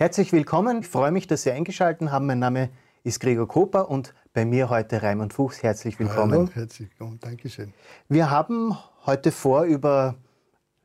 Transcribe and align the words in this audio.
Herzlich 0.00 0.32
willkommen. 0.32 0.80
Ich 0.80 0.88
freue 0.88 1.12
mich, 1.12 1.26
dass 1.26 1.42
Sie 1.42 1.50
eingeschaltet 1.50 2.10
haben. 2.10 2.24
Mein 2.24 2.38
Name 2.38 2.70
ist 3.04 3.20
Gregor 3.20 3.46
Koper 3.46 3.90
und 3.90 4.14
bei 4.32 4.46
mir 4.46 4.70
heute 4.70 5.02
Raimund 5.02 5.34
Fuchs. 5.34 5.62
Herzlich 5.62 5.98
willkommen. 5.98 6.32
Hallo, 6.32 6.48
herzlich 6.54 6.88
willkommen. 6.88 7.18
Dankeschön. 7.20 7.74
Wir 8.08 8.30
haben 8.30 8.78
heute 9.04 9.30
vor, 9.30 9.64
über 9.64 10.14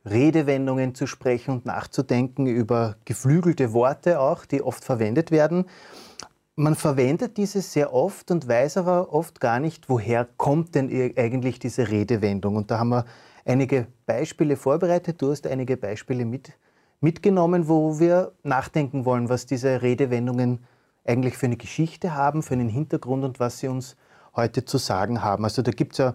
Redewendungen 0.04 0.94
zu 0.94 1.06
sprechen 1.06 1.52
und 1.52 1.64
nachzudenken, 1.64 2.46
über 2.46 2.96
geflügelte 3.06 3.72
Worte 3.72 4.20
auch, 4.20 4.44
die 4.44 4.60
oft 4.60 4.84
verwendet 4.84 5.30
werden. 5.30 5.64
Man 6.54 6.74
verwendet 6.74 7.38
diese 7.38 7.62
sehr 7.62 7.94
oft 7.94 8.30
und 8.30 8.46
weiß 8.46 8.76
aber 8.76 9.14
oft 9.14 9.40
gar 9.40 9.60
nicht, 9.60 9.88
woher 9.88 10.28
kommt 10.36 10.74
denn 10.74 10.90
eigentlich 11.16 11.58
diese 11.58 11.88
Redewendung. 11.88 12.56
Und 12.56 12.70
da 12.70 12.80
haben 12.80 12.90
wir 12.90 13.06
einige 13.46 13.86
Beispiele 14.04 14.58
vorbereitet. 14.58 15.22
Du 15.22 15.30
hast 15.30 15.46
einige 15.46 15.78
Beispiele 15.78 16.26
mit 16.26 16.52
mitgenommen, 17.00 17.68
wo 17.68 17.98
wir 17.98 18.32
nachdenken 18.42 19.04
wollen, 19.04 19.28
was 19.28 19.46
diese 19.46 19.82
Redewendungen 19.82 20.64
eigentlich 21.04 21.36
für 21.36 21.46
eine 21.46 21.56
Geschichte 21.56 22.14
haben, 22.14 22.42
für 22.42 22.54
einen 22.54 22.68
Hintergrund 22.68 23.24
und 23.24 23.40
was 23.40 23.58
sie 23.58 23.68
uns 23.68 23.96
heute 24.34 24.64
zu 24.64 24.78
sagen 24.78 25.22
haben. 25.22 25.44
Also 25.44 25.62
da 25.62 25.70
gibt 25.70 25.92
es 25.92 25.98
ja 25.98 26.14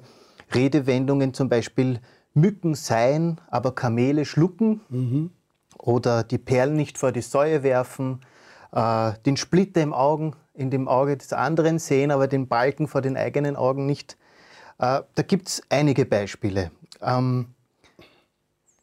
Redewendungen, 0.53 1.33
zum 1.33 1.49
Beispiel 1.49 1.99
Mücken 2.33 2.75
seien, 2.75 3.39
aber 3.47 3.73
Kamele 3.73 4.25
schlucken 4.25 4.81
mhm. 4.89 5.31
oder 5.77 6.23
die 6.23 6.37
Perlen 6.37 6.75
nicht 6.75 6.97
vor 6.97 7.11
die 7.11 7.21
Säue 7.21 7.63
werfen, 7.63 8.21
äh, 8.71 9.13
den 9.25 9.37
Splitter 9.37 9.81
im 9.81 9.93
Augen, 9.93 10.35
in 10.53 10.69
dem 10.69 10.87
Auge 10.87 11.17
des 11.17 11.33
anderen 11.33 11.79
sehen, 11.79 12.11
aber 12.11 12.27
den 12.27 12.47
Balken 12.47 12.87
vor 12.87 13.01
den 13.01 13.17
eigenen 13.17 13.55
Augen 13.55 13.85
nicht. 13.85 14.17
Äh, 14.77 15.01
da 15.15 15.23
gibt 15.23 15.47
es 15.47 15.63
einige 15.69 16.05
Beispiele. 16.05 16.71
Ähm, 17.01 17.47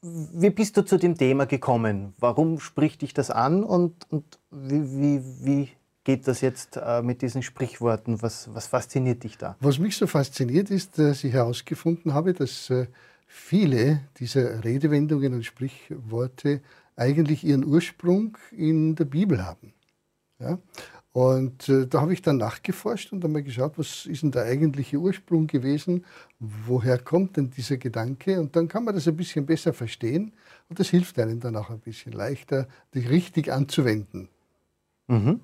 wie 0.02 0.50
bist 0.50 0.76
du 0.76 0.84
zu 0.84 0.96
dem 0.96 1.16
Thema 1.16 1.46
gekommen? 1.46 2.14
Warum 2.18 2.60
spricht 2.60 3.02
dich 3.02 3.14
das 3.14 3.30
an 3.30 3.64
und, 3.64 3.94
und 4.10 4.24
wie, 4.50 4.82
wie, 4.82 5.22
wie 5.44 5.68
geht 6.04 6.28
das 6.28 6.40
jetzt 6.40 6.76
äh, 6.76 7.02
mit 7.02 7.22
diesen 7.22 7.42
Sprichworten? 7.42 8.22
Was, 8.22 8.48
was 8.54 8.66
fasziniert 8.68 9.24
dich 9.24 9.38
da? 9.38 9.56
Was 9.60 9.78
mich 9.78 9.96
so 9.96 10.06
fasziniert 10.06 10.70
ist, 10.70 10.98
dass 10.98 11.24
ich 11.24 11.32
herausgefunden 11.32 12.14
habe, 12.14 12.32
dass 12.32 12.70
äh, 12.70 12.86
viele 13.26 14.00
dieser 14.18 14.64
Redewendungen 14.64 15.34
und 15.34 15.44
Sprichworte 15.44 16.62
eigentlich 16.96 17.44
ihren 17.44 17.64
Ursprung 17.64 18.38
in 18.52 18.94
der 18.94 19.04
Bibel 19.04 19.44
haben. 19.44 19.72
Ja? 20.38 20.58
Und 21.12 21.68
äh, 21.68 21.86
da 21.86 22.02
habe 22.02 22.12
ich 22.12 22.22
dann 22.22 22.36
nachgeforscht 22.36 23.12
und 23.12 23.24
einmal 23.24 23.42
geschaut, 23.42 23.78
was 23.78 24.06
ist 24.06 24.22
denn 24.22 24.30
der 24.30 24.44
eigentliche 24.44 24.98
Ursprung 24.98 25.46
gewesen, 25.46 26.04
woher 26.38 26.98
kommt 26.98 27.36
denn 27.36 27.50
dieser 27.50 27.78
Gedanke 27.78 28.38
und 28.38 28.54
dann 28.54 28.68
kann 28.68 28.84
man 28.84 28.94
das 28.94 29.08
ein 29.08 29.16
bisschen 29.16 29.46
besser 29.46 29.72
verstehen 29.72 30.32
und 30.68 30.78
das 30.78 30.90
hilft 30.90 31.18
einem 31.18 31.40
dann 31.40 31.56
auch 31.56 31.70
ein 31.70 31.80
bisschen 31.80 32.12
leichter, 32.12 32.68
dich 32.94 33.08
richtig 33.08 33.50
anzuwenden. 33.50 34.28
Mhm. 35.08 35.40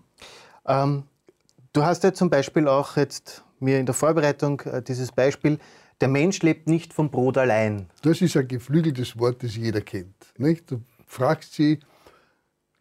Ähm, 0.67 1.05
du 1.73 1.83
hast 1.83 2.05
ja 2.05 2.13
zum 2.13 2.29
Beispiel 2.29 2.69
auch 2.69 2.97
jetzt 2.97 3.43
mir 3.59 3.81
in 3.81 3.87
der 3.87 3.95
Vorbereitung 3.95 4.61
äh, 4.61 4.83
dieses 4.83 5.13
Beispiel, 5.13 5.59
der 6.01 6.09
Mensch 6.09 6.43
lebt 6.43 6.69
nicht 6.69 6.93
vom 6.93 7.11
Brot 7.11 7.39
allein. 7.39 7.89
Das 8.03 8.21
ist 8.21 8.37
ein 8.37 8.47
geflügeltes 8.47 9.19
Wort, 9.19 9.43
das 9.43 9.57
jeder 9.57 9.81
kennt. 9.81 10.15
Nicht? 10.37 10.71
Du 10.71 10.83
fragst 11.07 11.55
sie, 11.55 11.81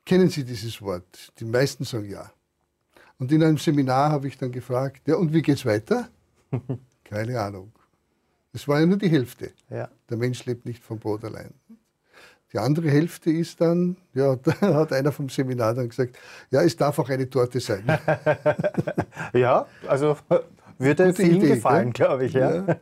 kennen 0.06 0.30
Sie 0.30 0.44
dieses 0.44 0.81
Wort? 0.81 1.31
Die 1.40 1.45
meisten 1.45 1.86
sagen 1.86 2.09
ja. 2.09 2.31
Und 3.19 3.31
in 3.31 3.44
einem 3.44 3.58
Seminar 3.58 4.11
habe 4.11 4.28
ich 4.28 4.38
dann 4.38 4.52
gefragt, 4.52 5.08
ja, 5.08 5.16
und 5.16 5.33
wie 5.33 5.42
geht's 5.42 5.66
weiter? 5.66 6.09
Keine 7.03 7.39
Ahnung. 7.39 7.72
Das 8.52 8.67
war 8.67 8.80
ja 8.80 8.86
nur 8.86 8.97
die 8.97 9.09
Hälfte. 9.09 9.52
Ja. 9.69 9.89
Der 10.09 10.17
Mensch 10.17 10.45
lebt 10.45 10.66
nicht 10.66 10.83
vom 10.83 11.00
Brot 11.00 11.23
allein. 11.23 11.53
Die 12.53 12.59
andere 12.59 12.89
Hälfte 12.89 13.31
ist 13.31 13.59
dann, 13.61 13.97
ja, 14.14 14.36
da 14.44 14.59
hat 14.61 14.94
einer 14.94 15.11
vom 15.11 15.30
Seminar 15.30 15.73
dann 15.73 15.89
gesagt, 15.89 16.17
ja, 16.52 16.61
es 16.61 16.75
darf 16.75 17.00
auch 17.00 17.09
eine 17.09 17.30
Torte 17.30 17.59
sein. 17.59 17.84
ja, 19.34 19.66
also 19.88 20.17
würde 20.78 21.06
Gute 21.08 21.23
vielen 21.23 21.38
Idee, 21.38 21.56
gefallen, 21.56 21.91
glaube 21.91 22.25
ich. 22.25 22.34
Ja. 22.34 22.56
ja. 22.56 22.78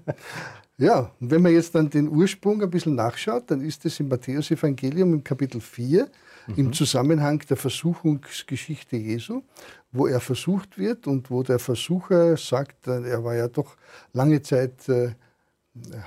Ja, 0.77 1.11
und 1.19 1.29
wenn 1.29 1.43
man 1.43 1.53
jetzt 1.53 1.75
dann 1.75 1.91
den 1.91 2.09
Ursprung 2.09 2.63
ein 2.63 2.69
bisschen 2.71 2.95
nachschaut, 2.95 3.51
dann 3.51 3.61
ist 3.61 3.85
es 3.85 3.99
im 3.99 4.07
Matthäus-Evangelium 4.07 5.13
im 5.13 5.23
Kapitel 5.23 5.61
4 5.61 6.07
mhm. 6.47 6.53
im 6.55 6.73
Zusammenhang 6.73 7.39
der 7.47 7.55
Versuchungsgeschichte 7.55 8.97
Jesu, 8.97 9.43
wo 9.91 10.07
er 10.07 10.19
versucht 10.19 10.77
wird 10.77 11.07
und 11.07 11.29
wo 11.29 11.43
der 11.43 11.59
Versucher 11.59 12.37
sagt, 12.37 12.87
äh, 12.87 13.09
er 13.09 13.23
war 13.23 13.35
ja 13.35 13.47
doch 13.47 13.75
lange 14.13 14.41
Zeit 14.41 14.87
äh, 14.89 15.13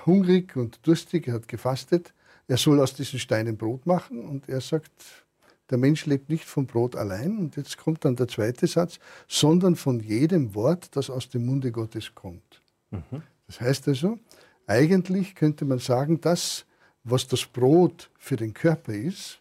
hungrig 0.06 0.56
und 0.56 0.86
durstig, 0.86 1.28
er 1.28 1.34
hat 1.34 1.48
gefastet, 1.48 2.12
er 2.46 2.56
soll 2.56 2.80
aus 2.80 2.94
diesen 2.94 3.18
Steinen 3.18 3.56
Brot 3.56 3.86
machen 3.86 4.24
und 4.24 4.48
er 4.48 4.60
sagt, 4.60 5.24
der 5.70 5.78
Mensch 5.78 6.04
lebt 6.06 6.28
nicht 6.28 6.44
vom 6.44 6.66
Brot 6.66 6.94
allein. 6.94 7.38
Und 7.38 7.56
jetzt 7.56 7.78
kommt 7.78 8.04
dann 8.04 8.16
der 8.16 8.28
zweite 8.28 8.66
Satz, 8.66 8.98
sondern 9.26 9.76
von 9.76 10.00
jedem 10.00 10.54
Wort, 10.54 10.94
das 10.94 11.08
aus 11.08 11.28
dem 11.30 11.46
Munde 11.46 11.72
Gottes 11.72 12.14
kommt. 12.14 12.60
Mhm. 12.90 13.22
Das 13.46 13.60
heißt 13.60 13.88
also, 13.88 14.18
eigentlich 14.66 15.34
könnte 15.34 15.64
man 15.64 15.78
sagen, 15.78 16.20
das, 16.20 16.66
was 17.02 17.26
das 17.26 17.44
Brot 17.46 18.10
für 18.18 18.36
den 18.36 18.52
Körper 18.52 18.92
ist, 18.92 19.40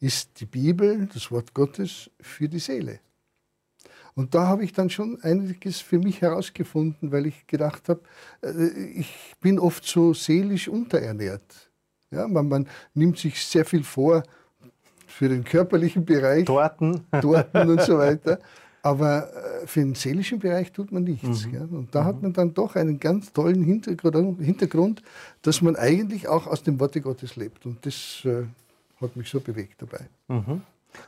ist 0.00 0.40
die 0.40 0.46
Bibel, 0.46 1.08
das 1.12 1.30
Wort 1.30 1.54
Gottes, 1.54 2.10
für 2.20 2.48
die 2.48 2.58
Seele. 2.58 3.00
Und 4.18 4.34
da 4.34 4.48
habe 4.48 4.64
ich 4.64 4.72
dann 4.72 4.90
schon 4.90 5.22
einiges 5.22 5.80
für 5.80 6.00
mich 6.00 6.22
herausgefunden, 6.22 7.12
weil 7.12 7.26
ich 7.26 7.46
gedacht 7.46 7.88
habe, 7.88 8.00
äh, 8.42 8.66
ich 8.96 9.36
bin 9.40 9.60
oft 9.60 9.84
so 9.84 10.12
seelisch 10.12 10.66
unterernährt. 10.66 11.70
Ja, 12.10 12.26
man, 12.26 12.48
man 12.48 12.68
nimmt 12.94 13.16
sich 13.16 13.40
sehr 13.46 13.64
viel 13.64 13.84
vor 13.84 14.24
für 15.06 15.28
den 15.28 15.44
körperlichen 15.44 16.04
Bereich. 16.04 16.46
Torten. 16.46 17.04
Torten 17.20 17.70
und 17.70 17.80
so 17.82 17.98
weiter. 17.98 18.40
Aber 18.82 19.32
äh, 19.62 19.66
für 19.68 19.80
den 19.82 19.94
seelischen 19.94 20.40
Bereich 20.40 20.72
tut 20.72 20.90
man 20.90 21.04
nichts. 21.04 21.46
Mhm. 21.46 21.68
Und 21.70 21.94
da 21.94 22.02
mhm. 22.02 22.06
hat 22.06 22.22
man 22.22 22.32
dann 22.32 22.54
doch 22.54 22.74
einen 22.74 22.98
ganz 22.98 23.32
tollen 23.32 23.62
Hintergrund, 23.62 24.40
Hintergrund, 24.40 25.00
dass 25.42 25.62
man 25.62 25.76
eigentlich 25.76 26.26
auch 26.26 26.48
aus 26.48 26.64
dem 26.64 26.80
Worte 26.80 27.00
Gottes 27.00 27.36
lebt. 27.36 27.66
Und 27.66 27.86
das 27.86 28.22
äh, 28.24 28.46
hat 29.00 29.14
mich 29.14 29.30
so 29.30 29.38
bewegt 29.38 29.80
dabei. 29.80 30.08
Mhm. 30.26 30.62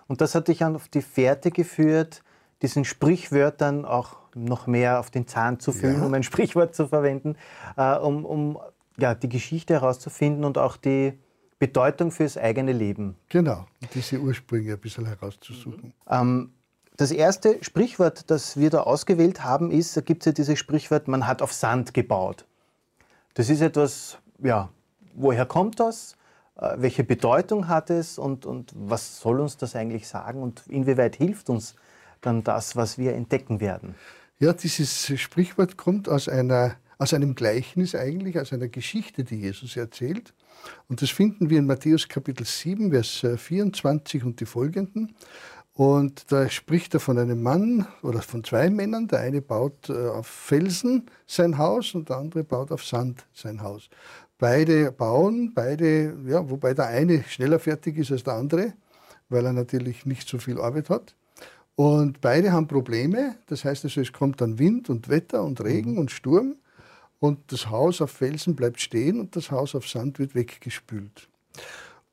Und 0.06 0.20
das 0.20 0.36
hat 0.36 0.46
dich 0.46 0.62
auf 0.62 0.86
die 0.86 1.02
Fährte 1.02 1.50
geführt, 1.50 2.22
diesen 2.62 2.84
Sprichwörtern 2.84 3.84
auch 3.84 4.16
noch 4.34 4.66
mehr 4.66 5.00
auf 5.00 5.10
den 5.10 5.26
Zahn 5.26 5.60
zu 5.60 5.72
fühlen, 5.72 6.00
ja. 6.00 6.06
um 6.06 6.14
ein 6.14 6.22
Sprichwort 6.24 6.74
zu 6.74 6.86
verwenden, 6.86 7.36
äh, 7.76 7.96
um, 7.96 8.24
um 8.24 8.58
ja, 8.98 9.14
die 9.14 9.28
Geschichte 9.28 9.74
herauszufinden 9.74 10.44
und 10.44 10.58
auch 10.58 10.76
die 10.76 11.18
Bedeutung 11.58 12.10
fürs 12.10 12.36
eigene 12.36 12.72
Leben. 12.72 13.16
Genau, 13.28 13.66
diese 13.94 14.18
Ursprünge 14.18 14.72
ein 14.72 14.78
bisschen 14.78 15.06
herauszusuchen. 15.06 15.92
Ähm, 16.08 16.52
das 16.96 17.10
erste 17.12 17.62
Sprichwort, 17.62 18.30
das 18.30 18.58
wir 18.58 18.70
da 18.70 18.80
ausgewählt 18.80 19.42
haben, 19.42 19.70
ist, 19.70 19.96
da 19.96 20.00
gibt 20.00 20.22
es 20.22 20.26
ja 20.26 20.32
dieses 20.32 20.58
Sprichwort, 20.58 21.08
man 21.08 21.26
hat 21.26 21.42
auf 21.42 21.52
Sand 21.52 21.94
gebaut. 21.94 22.46
Das 23.34 23.48
ist 23.48 23.60
etwas, 23.60 24.18
ja, 24.38 24.70
woher 25.14 25.46
kommt 25.46 25.80
das? 25.80 26.16
Äh, 26.56 26.76
welche 26.78 27.04
Bedeutung 27.04 27.68
hat 27.68 27.90
es 27.90 28.18
und, 28.18 28.44
und 28.46 28.72
was 28.74 29.20
soll 29.20 29.40
uns 29.40 29.56
das 29.56 29.76
eigentlich 29.76 30.08
sagen 30.08 30.42
und 30.42 30.64
inwieweit 30.66 31.16
hilft 31.16 31.48
uns 31.48 31.74
dann 32.20 32.44
das, 32.44 32.76
was 32.76 32.98
wir 32.98 33.14
entdecken 33.14 33.60
werden? 33.60 33.94
Ja, 34.38 34.52
dieses 34.52 35.12
Sprichwort 35.20 35.76
kommt 35.76 36.08
aus, 36.08 36.28
einer, 36.28 36.76
aus 36.98 37.12
einem 37.12 37.34
Gleichnis 37.34 37.94
eigentlich, 37.94 38.38
aus 38.38 38.52
einer 38.52 38.68
Geschichte, 38.68 39.24
die 39.24 39.36
Jesus 39.36 39.76
erzählt. 39.76 40.32
Und 40.88 41.02
das 41.02 41.10
finden 41.10 41.50
wir 41.50 41.58
in 41.58 41.66
Matthäus 41.66 42.08
Kapitel 42.08 42.46
7, 42.46 42.90
Vers 42.90 43.26
24 43.36 44.24
und 44.24 44.40
die 44.40 44.46
folgenden. 44.46 45.14
Und 45.74 46.30
da 46.32 46.48
spricht 46.48 46.94
er 46.94 47.00
von 47.00 47.18
einem 47.18 47.42
Mann 47.42 47.86
oder 48.02 48.22
von 48.22 48.44
zwei 48.44 48.68
Männern. 48.70 49.08
Der 49.08 49.20
eine 49.20 49.40
baut 49.40 49.88
äh, 49.88 50.08
auf 50.08 50.26
Felsen 50.26 51.06
sein 51.26 51.58
Haus 51.58 51.94
und 51.94 52.08
der 52.08 52.18
andere 52.18 52.44
baut 52.44 52.72
auf 52.72 52.84
Sand 52.84 53.26
sein 53.32 53.62
Haus. 53.62 53.88
Beide 54.38 54.90
bauen, 54.90 55.52
beide, 55.54 56.16
ja, 56.26 56.48
wobei 56.48 56.74
der 56.74 56.86
eine 56.86 57.22
schneller 57.24 57.58
fertig 57.58 57.98
ist 57.98 58.10
als 58.10 58.24
der 58.24 58.34
andere, 58.34 58.72
weil 59.28 59.44
er 59.44 59.52
natürlich 59.52 60.06
nicht 60.06 60.28
so 60.28 60.38
viel 60.38 60.60
Arbeit 60.60 60.90
hat. 60.90 61.14
Und 61.74 62.20
beide 62.20 62.52
haben 62.52 62.68
Probleme. 62.68 63.36
Das 63.46 63.64
heißt 63.64 63.84
also, 63.84 64.00
es 64.00 64.12
kommt 64.12 64.40
dann 64.40 64.58
Wind 64.58 64.90
und 64.90 65.08
Wetter 65.08 65.42
und 65.44 65.62
Regen 65.62 65.92
mhm. 65.92 65.98
und 65.98 66.10
Sturm. 66.10 66.56
Und 67.18 67.52
das 67.52 67.68
Haus 67.70 68.00
auf 68.00 68.10
Felsen 68.10 68.56
bleibt 68.56 68.80
stehen 68.80 69.20
und 69.20 69.36
das 69.36 69.50
Haus 69.50 69.74
auf 69.74 69.86
Sand 69.88 70.18
wird 70.18 70.34
weggespült. 70.34 71.28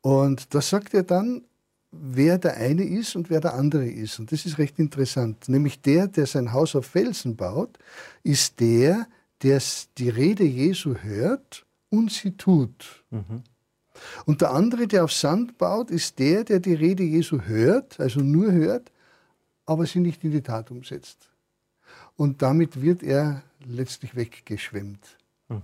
Und 0.01 0.53
da 0.53 0.61
sagt 0.61 0.93
er 0.93 1.03
dann, 1.03 1.43
wer 1.91 2.37
der 2.37 2.57
eine 2.57 2.83
ist 2.83 3.15
und 3.15 3.29
wer 3.29 3.39
der 3.39 3.53
andere 3.53 3.87
ist. 3.87 4.19
Und 4.19 4.31
das 4.31 4.45
ist 4.45 4.57
recht 4.57 4.77
interessant. 4.79 5.47
Nämlich 5.47 5.81
der, 5.81 6.07
der 6.07 6.25
sein 6.25 6.51
Haus 6.51 6.75
auf 6.75 6.85
Felsen 6.85 7.35
baut, 7.35 7.77
ist 8.23 8.59
der, 8.59 9.07
der 9.41 9.61
die 9.97 10.09
Rede 10.09 10.43
Jesu 10.43 10.95
hört 10.95 11.65
und 11.89 12.11
sie 12.11 12.31
tut. 12.31 13.03
Mhm. 13.09 13.43
Und 14.25 14.41
der 14.41 14.51
andere, 14.51 14.87
der 14.87 15.03
auf 15.03 15.11
Sand 15.11 15.57
baut, 15.57 15.89
ist 15.89 16.19
der, 16.19 16.43
der 16.43 16.59
die 16.59 16.73
Rede 16.73 17.03
Jesu 17.03 17.41
hört, 17.41 17.99
also 17.99 18.19
nur 18.19 18.51
hört, 18.51 18.91
aber 19.67 19.85
sie 19.85 19.99
nicht 19.99 20.23
in 20.23 20.31
die 20.31 20.41
Tat 20.41 20.71
umsetzt. 20.71 21.29
Und 22.15 22.41
damit 22.41 22.81
wird 22.81 23.03
er 23.03 23.43
letztlich 23.65 24.15
weggeschwemmt. 24.15 25.17
Mhm. 25.49 25.61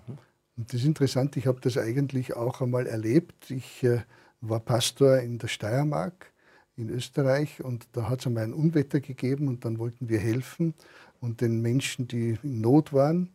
Und 0.55 0.71
das 0.71 0.81
ist 0.81 0.85
interessant, 0.85 1.35
ich 1.35 1.47
habe 1.47 1.59
das 1.61 1.77
eigentlich 1.77 2.35
auch 2.35 2.61
einmal 2.61 2.85
erlebt. 2.85 3.49
Ich 3.49 3.83
äh, 3.83 4.01
war 4.41 4.59
Pastor 4.59 5.17
in 5.17 5.39
der 5.39 5.47
Steiermark, 5.47 6.31
in 6.75 6.89
Österreich 6.89 7.63
und 7.63 7.87
da 7.93 8.09
hat 8.09 8.19
es 8.19 8.27
einmal 8.27 8.43
ein 8.43 8.53
Unwetter 8.53 8.99
gegeben 8.99 9.47
und 9.47 9.65
dann 9.65 9.79
wollten 9.79 10.09
wir 10.09 10.19
helfen 10.19 10.75
und 11.21 11.41
den 11.41 11.61
Menschen, 11.61 12.07
die 12.07 12.37
in 12.43 12.61
Not 12.61 12.93
waren. 12.93 13.29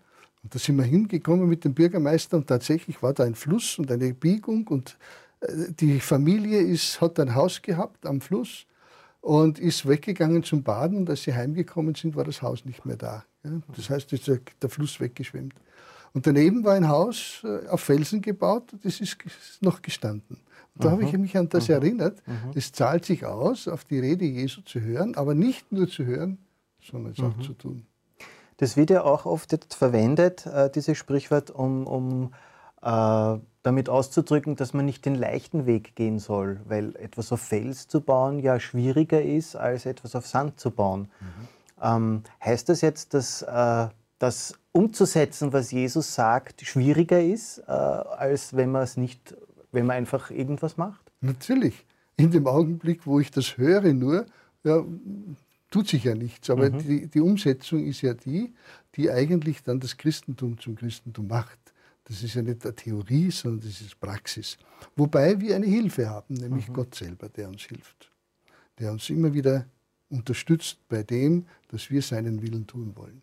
Und 0.45 0.55
da 0.55 0.59
sind 0.59 0.77
wir 0.77 0.85
hingekommen 0.85 1.49
mit 1.49 1.65
dem 1.65 1.75
Bürgermeister 1.75 2.37
und 2.37 2.47
tatsächlich 2.47 3.03
war 3.03 3.15
da 3.15 3.25
ein 3.25 3.35
Fluss 3.35 3.79
und 3.79 3.91
eine 3.91 4.15
Biegung 4.15 4.69
und 4.69 4.97
äh, 5.41 5.73
die 5.73 5.99
Familie 5.99 6.61
ist, 6.61 7.01
hat 7.01 7.19
ein 7.19 7.35
Haus 7.35 7.63
gehabt 7.63 8.07
am 8.07 8.21
Fluss 8.21 8.67
und 9.21 9.59
ist 9.59 9.87
weggegangen 9.87 10.43
zum 10.43 10.63
Baden 10.63 10.99
und 10.99 11.11
als 11.11 11.23
sie 11.23 11.35
heimgekommen 11.35 11.95
sind, 11.95 12.17
war 12.17 12.25
das 12.25 12.43
Haus 12.43 12.65
nicht 12.65 12.85
mehr 12.85 12.97
da. 12.97 13.25
Das 13.77 13.91
heißt, 13.91 14.13
ist 14.13 14.29
der 14.29 14.71
Fluss 14.71 15.01
weggeschwemmt. 15.01 15.55
Und 16.13 16.27
daneben 16.27 16.65
war 16.65 16.75
ein 16.75 16.89
Haus 16.89 17.45
äh, 17.45 17.69
auf 17.69 17.83
Felsen 17.83 18.23
gebaut, 18.23 18.73
das 18.83 19.01
ist 19.01 19.19
noch 19.61 19.83
gestanden. 19.83 20.39
Und 20.75 20.85
da 20.85 20.91
habe 20.93 21.05
ich 21.05 21.13
mich 21.13 21.37
an 21.37 21.49
das 21.49 21.69
erinnert. 21.69 22.23
Es 22.55 22.73
zahlt 22.73 23.05
sich 23.05 23.25
aus, 23.25 23.67
auf 23.67 23.85
die 23.85 23.99
Rede 23.99 24.25
Jesu 24.25 24.61
zu 24.63 24.81
hören, 24.81 25.17
aber 25.17 25.35
nicht 25.35 25.73
nur 25.73 25.89
zu 25.89 26.05
hören, 26.05 26.39
sondern 26.81 27.13
es 27.13 27.21
auch 27.21 27.39
zu 27.41 27.53
tun. 27.53 27.87
Das 28.59 28.77
wird 28.77 28.91
ja 28.91 29.03
auch 29.03 29.27
oft 29.27 29.75
verwendet, 29.75 30.47
äh, 30.47 30.71
dieses 30.71 30.97
Sprichwort, 30.97 31.51
um, 31.51 31.87
um 31.87 32.33
äh, 32.83 33.39
damit 33.69 33.91
auszudrücken, 33.91 34.57
dass 34.57 34.73
man 34.73 34.87
nicht 34.87 35.05
den 35.05 35.15
leichten 35.15 35.67
Weg 35.67 35.95
gehen 35.95 36.19
soll, 36.19 36.59
weil 36.67 36.97
etwas 36.97 37.33
auf 37.33 37.43
Fels 37.43 37.87
zu 37.87 38.01
bauen 38.01 38.39
ja 38.39 38.59
schwieriger 38.61 39.21
ist, 39.21 39.57
als 39.57 39.85
etwas 39.85 40.17
auf 40.17 40.27
Sand 40.27 40.59
zu 40.59 40.71
bauen. 40.71 41.11
Mhm. 41.21 41.49
Ähm, 41.83 42.23
heißt 42.43 42.71
das 42.71 42.81
jetzt, 42.81 43.13
dass 43.13 43.43
äh, 43.43 43.89
das 44.19 44.55
umzusetzen, 44.73 45.53
was 45.53 45.71
Jesus 45.71 46.15
sagt, 46.15 46.63
schwieriger 46.63 47.23
ist, 47.23 47.59
äh, 47.59 47.73
als 47.73 48.57
wenn 48.57 48.71
man 48.71 48.85
es 48.85 48.97
nicht, 48.97 49.37
wenn 49.71 49.85
man 49.85 49.97
einfach 49.97 50.31
irgendwas 50.31 50.79
macht? 50.79 51.13
Natürlich. 51.21 51.85
In 52.17 52.31
dem 52.31 52.47
Augenblick, 52.47 53.07
wo 53.07 53.21
ich 53.21 53.31
das 53.31 53.59
höre, 53.59 53.93
nur, 53.93 54.25
ja, 54.65 54.83
tut 55.71 55.89
sich 55.89 56.05
ja 56.05 56.15
nichts. 56.15 56.49
Aber 56.49 56.71
mhm. 56.71 56.79
die, 56.79 57.07
die 57.07 57.21
Umsetzung 57.21 57.85
ist 57.85 58.01
ja 58.01 58.15
die, 58.15 58.55
die 58.95 59.11
eigentlich 59.11 59.63
dann 59.63 59.79
das 59.79 59.99
Christentum 59.99 60.59
zum 60.59 60.75
Christentum 60.75 61.27
macht. 61.29 61.59
Das 62.09 62.23
ist 62.23 62.35
ja 62.35 62.43
nicht 62.43 62.65
eine 62.65 62.75
Theorie, 62.75 63.31
sondern 63.31 63.69
das 63.69 63.83
ist 63.83 64.01
Praxis. 64.01 64.57
Wobei 64.97 65.39
wir 65.41 65.55
eine 65.55 65.67
Hilfe 65.67 66.09
haben, 66.09 66.35
nämlich 66.35 66.69
mhm. 66.69 66.73
Gott 66.73 66.95
selber, 66.95 67.29
der 67.29 67.49
uns 67.49 67.63
hilft. 67.63 68.11
Der 68.79 68.91
uns 68.91 69.11
immer 69.11 69.35
wieder 69.35 69.67
unterstützt 70.09 70.79
bei 70.89 71.03
dem, 71.03 71.47
dass 71.69 71.91
wir 71.91 72.01
seinen 72.01 72.41
Willen 72.41 72.67
tun 72.67 72.97
wollen. 72.97 73.21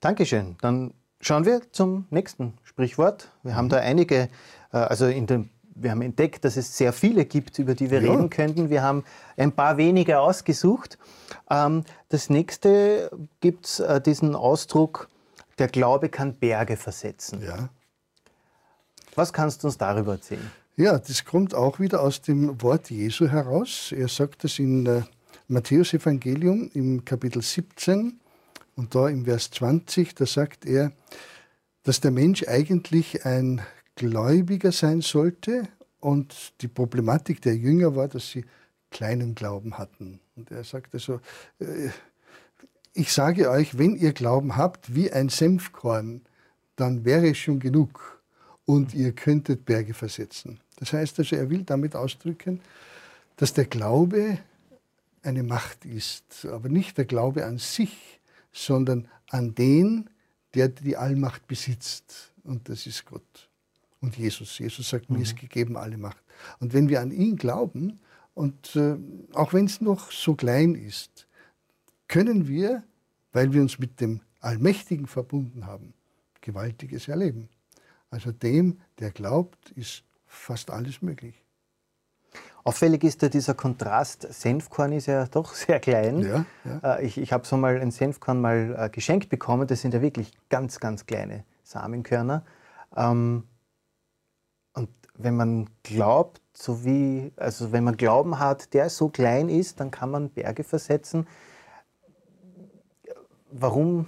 Dankeschön. 0.00 0.56
Dann 0.60 0.92
schauen 1.20 1.46
wir 1.46 1.62
zum 1.72 2.06
nächsten 2.10 2.54
Sprichwort. 2.64 3.30
Wir 3.42 3.56
haben 3.56 3.70
da 3.70 3.78
einige, 3.78 4.28
äh, 4.72 4.76
also 4.76 5.06
in 5.06 5.26
dem, 5.26 5.48
wir 5.74 5.92
haben 5.92 6.02
entdeckt, 6.02 6.44
dass 6.44 6.58
es 6.58 6.76
sehr 6.76 6.92
viele 6.92 7.24
gibt, 7.24 7.58
über 7.58 7.74
die 7.74 7.90
wir 7.90 8.02
ja. 8.02 8.12
reden 8.12 8.28
könnten. 8.28 8.68
Wir 8.68 8.82
haben 8.82 9.04
ein 9.38 9.52
paar 9.52 9.78
wenige 9.78 10.20
ausgesucht. 10.20 10.98
Ähm, 11.48 11.84
das 12.10 12.28
nächste 12.28 13.10
gibt 13.40 13.66
es 13.66 13.80
äh, 13.80 14.02
diesen 14.02 14.34
Ausdruck, 14.34 15.08
der 15.62 15.68
Glaube 15.68 16.08
kann 16.08 16.34
Berge 16.34 16.76
versetzen. 16.76 17.40
Ja. 17.40 17.68
Was 19.14 19.32
kannst 19.32 19.62
du 19.62 19.68
uns 19.68 19.78
darüber 19.78 20.14
erzählen? 20.14 20.50
Ja, 20.74 20.98
das 20.98 21.24
kommt 21.24 21.54
auch 21.54 21.78
wieder 21.78 22.00
aus 22.00 22.20
dem 22.20 22.60
Wort 22.62 22.90
Jesu 22.90 23.28
heraus. 23.28 23.92
Er 23.96 24.08
sagt 24.08 24.42
das 24.42 24.58
in 24.58 24.86
äh, 24.86 25.02
Matthäus 25.46 25.94
Evangelium 25.94 26.68
im 26.74 27.04
Kapitel 27.04 27.42
17 27.42 28.18
und 28.74 28.92
da 28.96 29.08
im 29.08 29.24
Vers 29.24 29.52
20, 29.52 30.16
da 30.16 30.26
sagt 30.26 30.66
er, 30.66 30.90
dass 31.84 32.00
der 32.00 32.10
Mensch 32.10 32.42
eigentlich 32.48 33.24
ein 33.24 33.62
Gläubiger 33.94 34.72
sein 34.72 35.00
sollte 35.00 35.68
und 36.00 36.54
die 36.60 36.68
Problematik 36.68 37.40
der 37.40 37.54
Jünger 37.54 37.94
war, 37.94 38.08
dass 38.08 38.30
sie 38.30 38.44
kleinen 38.90 39.36
Glauben 39.36 39.78
hatten. 39.78 40.18
Und 40.34 40.50
er 40.50 40.64
sagt 40.64 40.92
also, 40.94 41.20
äh, 41.60 41.90
ich 42.94 43.12
sage 43.12 43.50
euch, 43.50 43.78
wenn 43.78 43.96
ihr 43.96 44.12
Glauben 44.12 44.56
habt 44.56 44.94
wie 44.94 45.10
ein 45.10 45.28
Senfkorn, 45.28 46.22
dann 46.76 47.04
wäre 47.04 47.30
es 47.30 47.38
schon 47.38 47.58
genug 47.60 48.22
und 48.64 48.94
ihr 48.94 49.12
könntet 49.12 49.64
Berge 49.64 49.94
versetzen. 49.94 50.60
Das 50.76 50.92
heißt 50.92 51.18
also, 51.18 51.36
er 51.36 51.50
will 51.50 51.62
damit 51.64 51.94
ausdrücken, 51.94 52.60
dass 53.36 53.54
der 53.54 53.66
Glaube 53.66 54.38
eine 55.22 55.42
Macht 55.42 55.84
ist, 55.84 56.46
aber 56.46 56.68
nicht 56.68 56.98
der 56.98 57.04
Glaube 57.04 57.46
an 57.46 57.58
sich, 57.58 58.20
sondern 58.52 59.08
an 59.30 59.54
den, 59.54 60.10
der 60.54 60.68
die 60.68 60.96
Allmacht 60.96 61.46
besitzt. 61.46 62.32
Und 62.44 62.68
das 62.68 62.86
ist 62.86 63.06
Gott. 63.06 63.48
Und 64.00 64.16
Jesus. 64.16 64.58
Jesus 64.58 64.90
sagt, 64.90 65.08
mhm. 65.08 65.16
mir 65.16 65.22
ist 65.22 65.36
gegeben 65.36 65.76
alle 65.76 65.96
Macht. 65.96 66.22
Und 66.58 66.72
wenn 66.72 66.88
wir 66.88 67.00
an 67.00 67.12
ihn 67.12 67.36
glauben, 67.36 68.00
und 68.34 68.76
äh, 68.76 68.96
auch 69.34 69.52
wenn 69.52 69.66
es 69.66 69.80
noch 69.80 70.10
so 70.10 70.34
klein 70.34 70.74
ist, 70.74 71.10
können 72.12 72.46
wir, 72.46 72.82
weil 73.32 73.54
wir 73.54 73.62
uns 73.62 73.78
mit 73.78 73.98
dem 74.02 74.20
Allmächtigen 74.40 75.06
verbunden 75.06 75.66
haben, 75.66 75.94
Gewaltiges 76.42 77.08
erleben. 77.08 77.48
Also 78.10 78.32
dem, 78.32 78.80
der 78.98 79.10
glaubt, 79.10 79.70
ist 79.70 80.04
fast 80.26 80.70
alles 80.70 81.00
möglich. 81.00 81.42
Auffällig 82.64 83.02
ist 83.02 83.22
ja 83.22 83.30
dieser 83.30 83.54
Kontrast. 83.54 84.26
Senfkorn 84.30 84.92
ist 84.92 85.06
ja 85.06 85.26
doch 85.26 85.54
sehr 85.54 85.80
klein. 85.80 86.20
Ja, 86.20 86.44
ja. 86.66 86.96
Äh, 86.96 87.06
ich 87.06 87.16
ich 87.16 87.32
habe 87.32 87.46
so 87.46 87.56
mal 87.56 87.80
ein 87.80 87.90
Senfkorn 87.90 88.42
mal 88.42 88.76
äh, 88.78 88.90
geschenkt 88.90 89.30
bekommen. 89.30 89.66
Das 89.66 89.80
sind 89.80 89.94
ja 89.94 90.02
wirklich 90.02 90.32
ganz, 90.50 90.80
ganz 90.80 91.06
kleine 91.06 91.44
Samenkörner. 91.62 92.44
Ähm, 92.94 93.44
und 94.74 94.90
wenn 95.14 95.34
man 95.34 95.70
glaubt, 95.82 96.42
so 96.52 96.84
wie, 96.84 97.32
also 97.36 97.72
wenn 97.72 97.84
man 97.84 97.96
Glauben 97.96 98.38
hat, 98.38 98.74
der 98.74 98.90
so 98.90 99.08
klein 99.08 99.48
ist, 99.48 99.80
dann 99.80 99.90
kann 99.90 100.10
man 100.10 100.28
Berge 100.28 100.62
versetzen. 100.62 101.26
Warum 103.52 104.06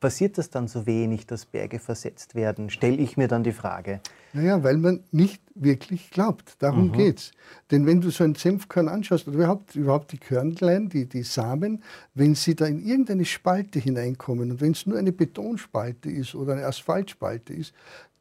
passiert 0.00 0.36
das 0.36 0.50
dann 0.50 0.68
so 0.68 0.84
wenig, 0.84 1.26
dass 1.26 1.46
Berge 1.46 1.78
versetzt 1.78 2.34
werden? 2.34 2.68
Stelle 2.68 2.98
ich 2.98 3.16
mir 3.16 3.26
dann 3.26 3.42
die 3.42 3.52
Frage. 3.52 4.00
Naja, 4.34 4.62
weil 4.62 4.76
man 4.76 5.02
nicht 5.12 5.40
wirklich 5.54 6.10
glaubt. 6.10 6.56
Darum 6.58 6.88
mhm. 6.88 7.00
es. 7.00 7.30
Denn 7.70 7.86
wenn 7.86 8.02
du 8.02 8.10
so 8.10 8.22
ein 8.22 8.34
Senfkorn 8.34 8.88
anschaust, 8.88 9.26
oder 9.28 9.36
überhaupt, 9.36 9.74
überhaupt 9.76 10.12
die 10.12 10.18
Körnlein, 10.18 10.90
die, 10.90 11.06
die 11.06 11.22
Samen, 11.22 11.82
wenn 12.12 12.34
sie 12.34 12.54
da 12.54 12.66
in 12.66 12.84
irgendeine 12.84 13.24
Spalte 13.24 13.78
hineinkommen 13.78 14.50
und 14.50 14.60
wenn 14.60 14.72
es 14.72 14.84
nur 14.84 14.98
eine 14.98 15.12
Betonspalte 15.12 16.10
ist 16.10 16.34
oder 16.34 16.52
eine 16.52 16.66
Asphaltspalte 16.66 17.54
ist, 17.54 17.72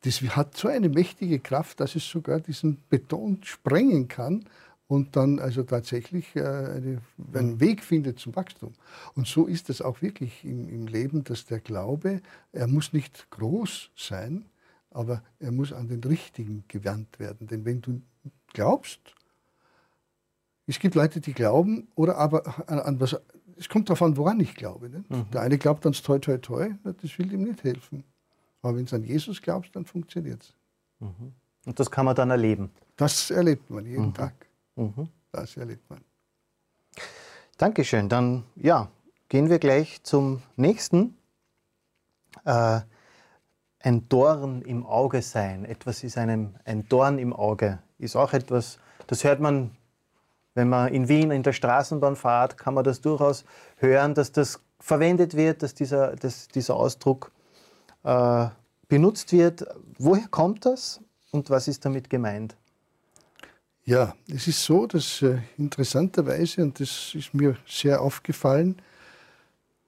das 0.03 0.21
hat 0.21 0.55
so 0.55 0.69
eine 0.69 0.87
mächtige 0.89 1.39
Kraft, 1.39 1.79
dass 1.79 1.95
es 1.95 2.07
sogar 2.07 2.39
diesen 2.39 2.77
Beton 2.89 3.39
sprengen 3.43 4.07
kann 4.07 4.45
und 4.93 5.15
dann 5.15 5.39
also 5.39 5.63
tatsächlich 5.63 6.35
äh, 6.35 6.41
eine, 6.41 7.01
einen 7.33 7.53
mhm. 7.53 7.59
Weg 7.59 7.83
findet 7.83 8.19
zum 8.19 8.35
Wachstum. 8.35 8.73
Und 9.15 9.25
so 9.25 9.47
ist 9.47 9.71
es 9.71 9.81
auch 9.81 10.03
wirklich 10.03 10.45
im, 10.45 10.69
im, 10.69 10.85
Leben, 10.85 11.23
dass 11.23 11.45
der 11.45 11.59
Glaube, 11.59 12.21
er 12.51 12.67
muss 12.67 12.93
nicht 12.93 13.27
groß 13.31 13.89
sein, 13.95 14.45
aber 14.91 15.23
er 15.39 15.51
muss 15.51 15.73
an 15.73 15.87
den 15.87 16.03
Richtigen 16.03 16.63
gewandt 16.67 17.19
werden. 17.19 17.47
Denn 17.47 17.65
wenn 17.65 17.81
du 17.81 18.03
glaubst, 18.53 18.99
es 20.67 20.77
gibt 20.77 20.93
Leute, 20.93 21.21
die 21.21 21.33
glauben, 21.33 21.87
oder 21.95 22.19
aber 22.19 22.69
an, 22.69 22.77
an 22.77 22.99
was, 22.99 23.19
es 23.57 23.67
kommt 23.69 23.89
darauf 23.89 24.03
an, 24.03 24.15
woran 24.15 24.39
ich 24.41 24.53
glaube. 24.53 24.89
Mhm. 24.89 25.25
Der 25.33 25.41
eine 25.41 25.57
glaubt 25.57 25.87
ans 25.87 26.03
Toi, 26.03 26.19
Toi, 26.19 26.37
Toi, 26.37 26.69
das 26.83 27.17
will 27.17 27.33
ihm 27.33 27.45
nicht 27.45 27.63
helfen. 27.63 28.03
Aber 28.61 28.77
wenn 28.77 28.85
du 28.85 28.95
an 28.95 29.03
Jesus 29.03 29.41
glaubst, 29.41 29.75
dann 29.75 29.85
funktioniert 29.85 30.43
es. 30.43 30.53
Mhm. 30.99 31.33
Und 31.65 31.79
das 31.79 31.89
kann 31.89 32.05
man 32.05 32.15
dann 32.15 32.29
erleben? 32.29 32.69
Das 32.95 33.31
erlebt 33.31 33.71
man 33.71 33.87
jeden 33.87 34.09
mhm. 34.09 34.13
Tag. 34.13 34.52
Mhm. 34.75 35.09
Das 35.31 35.57
erlebt 35.57 35.89
man. 35.89 35.99
Dankeschön. 37.57 38.09
Dann 38.09 38.43
ja, 38.55 38.89
gehen 39.29 39.49
wir 39.49 39.59
gleich 39.59 40.03
zum 40.03 40.41
nächsten. 40.55 41.17
Äh, 42.45 42.81
ein 43.79 44.07
Dorn 44.07 44.61
im 44.61 44.85
Auge 44.85 45.21
sein. 45.21 45.65
Etwas 45.65 46.03
ist 46.03 46.17
einem 46.17 46.55
ein 46.63 46.87
Dorn 46.87 47.19
im 47.19 47.33
Auge. 47.33 47.79
Ist 47.99 48.15
auch 48.15 48.33
etwas, 48.33 48.79
das 49.07 49.23
hört 49.23 49.39
man, 49.39 49.71
wenn 50.55 50.69
man 50.69 50.93
in 50.93 51.09
Wien 51.09 51.31
in 51.31 51.43
der 51.43 51.53
Straßenbahn 51.53 52.15
fährt, 52.15 52.57
kann 52.57 52.73
man 52.73 52.83
das 52.83 53.01
durchaus 53.01 53.43
hören, 53.77 54.13
dass 54.13 54.31
das 54.31 54.61
verwendet 54.79 55.35
wird, 55.35 55.63
dass 55.63 55.73
dieser, 55.73 56.15
dass 56.15 56.47
dieser 56.47 56.75
Ausdruck 56.75 57.31
äh, 58.03 58.47
benutzt 58.87 59.31
wird. 59.33 59.65
Woher 59.97 60.27
kommt 60.29 60.65
das 60.65 61.01
und 61.31 61.49
was 61.49 61.67
ist 61.67 61.83
damit 61.85 62.09
gemeint? 62.09 62.55
Ja, 63.85 64.15
es 64.33 64.47
ist 64.47 64.63
so, 64.63 64.87
dass 64.87 65.21
äh, 65.21 65.39
interessanterweise, 65.57 66.61
und 66.61 66.79
das 66.79 67.13
ist 67.15 67.33
mir 67.33 67.57
sehr 67.67 68.01
aufgefallen, 68.01 68.77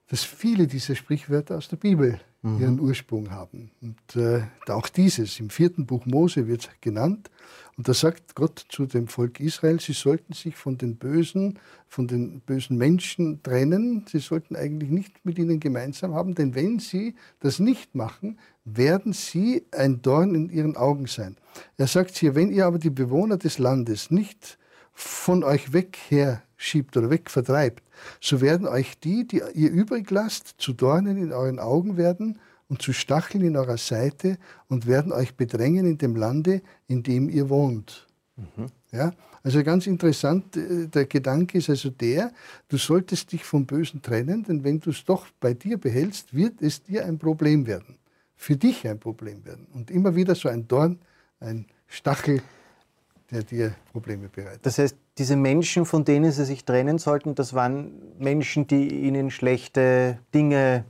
dass 0.08 0.24
viele 0.24 0.68
dieser 0.68 0.96
Sprichwörter 0.96 1.58
aus 1.58 1.70
der 1.70 1.78
Bibel 1.78 2.20
mhm. 2.46 2.62
ihren 2.62 2.80
Ursprung 2.80 3.32
haben. 3.32 3.72
Und 3.82 4.16
äh, 4.16 4.44
auch 4.68 4.88
dieses, 4.88 5.40
im 5.40 5.50
vierten 5.50 5.86
Buch 5.86 6.06
Mose 6.06 6.48
wird 6.48 6.70
genannt. 6.82 7.30
Und 7.78 7.90
da 7.90 7.94
sagt 7.94 8.36
Gott 8.36 8.66
zu 8.70 8.86
dem 8.86 9.08
Volk 9.08 9.40
Israel, 9.40 9.80
sie 9.82 9.94
sollten 9.94 10.34
sich 10.34 10.56
von 10.56 10.78
den 10.78 10.96
Bösen, 10.96 11.60
von 11.90 12.08
den 12.08 12.40
bösen 12.42 12.78
Menschen 12.78 13.44
trennen. 13.44 14.06
Sie 14.10 14.20
sollten 14.20 14.56
eigentlich 14.56 14.90
nicht 14.90 15.26
mit 15.26 15.38
ihnen 15.38 15.60
gemeinsam 15.60 16.14
haben, 16.14 16.36
denn 16.36 16.56
wenn 16.56 16.80
sie 16.80 17.16
das 17.42 17.60
nicht 17.60 17.94
machen, 17.96 18.40
werden 18.64 19.12
sie 19.12 19.66
ein 19.72 20.02
Dorn 20.02 20.36
in 20.36 20.50
ihren 20.50 20.78
Augen 20.78 21.08
sein. 21.08 21.36
Er 21.78 21.88
sagt 21.88 22.16
hier, 22.16 22.36
wenn 22.36 22.52
ihr 22.52 22.66
aber 22.66 22.80
die 22.80 22.90
Bewohner 22.90 23.38
des 23.38 23.58
Landes 23.58 24.10
nicht 24.10 24.58
von 24.94 25.44
euch 25.44 25.74
weg 25.74 25.98
her 26.08 26.44
schiebt 26.56 26.96
oder 26.96 27.10
wegvertreibt, 27.10 27.84
so 28.22 28.42
werden 28.42 28.68
euch 28.68 29.00
die, 29.00 29.28
die 29.28 29.42
ihr 29.54 29.72
übrig 29.72 30.10
lasst, 30.12 30.56
zu 30.58 30.74
Dornen 30.74 31.18
in 31.18 31.32
euren 31.32 31.60
Augen 31.60 31.98
werden 31.98 32.40
und 32.68 32.82
zu 32.82 32.94
Stacheln 32.94 33.44
in 33.44 33.58
eurer 33.58 33.78
Seite 33.78 34.38
und 34.68 34.88
werden 34.88 35.12
euch 35.12 35.36
bedrängen 35.36 35.86
in 35.86 35.98
dem 35.98 36.16
Lande, 36.16 36.62
in 36.88 37.04
dem 37.04 37.30
ihr 37.30 37.50
wohnt. 37.50 38.08
Mhm. 38.36 38.68
Ja? 38.92 39.12
Also 39.44 39.64
ganz 39.64 39.86
interessant, 39.86 40.58
äh, 40.58 40.88
der 40.88 41.06
Gedanke 41.06 41.60
ist 41.60 41.70
also 41.70 41.92
der, 41.92 42.32
du 42.68 42.78
solltest 42.78 43.32
dich 43.32 43.44
vom 43.44 43.66
Bösen 43.66 44.02
trennen, 44.02 44.44
denn 44.44 44.64
wenn 44.64 44.80
du 44.80 44.90
es 44.90 45.06
doch 45.06 45.28
bei 45.40 45.54
dir 45.54 45.78
behältst, 45.78 46.34
wird 46.34 46.62
es 46.62 46.82
dir 46.82 47.06
ein 47.06 47.20
Problem 47.20 47.68
werden. 47.68 47.98
Für 48.36 48.58
dich 48.58 48.88
ein 48.88 49.00
Problem 49.00 49.46
werden. 49.46 49.68
Und 49.74 49.92
immer 49.92 50.16
wieder 50.16 50.36
so 50.36 50.50
ein 50.50 50.68
Dorn, 50.68 51.00
ein 51.40 51.68
Stachel 51.88 52.42
der 53.32 53.44
dir 53.44 53.76
Probleme 53.92 54.30
bereitet. 54.30 54.66
Das 54.66 54.78
heißt, 54.78 54.96
diese 55.18 55.36
Menschen, 55.36 55.86
von 55.86 56.06
denen 56.06 56.32
Sie 56.32 56.46
sich 56.46 56.66
trennen 56.66 56.98
sollten, 56.98 57.36
das 57.36 57.54
waren 57.54 57.92
Menschen, 58.20 58.68
die 58.68 59.06
Ihnen 59.06 59.32
schlechte 59.32 60.20
Dinge 60.34 60.86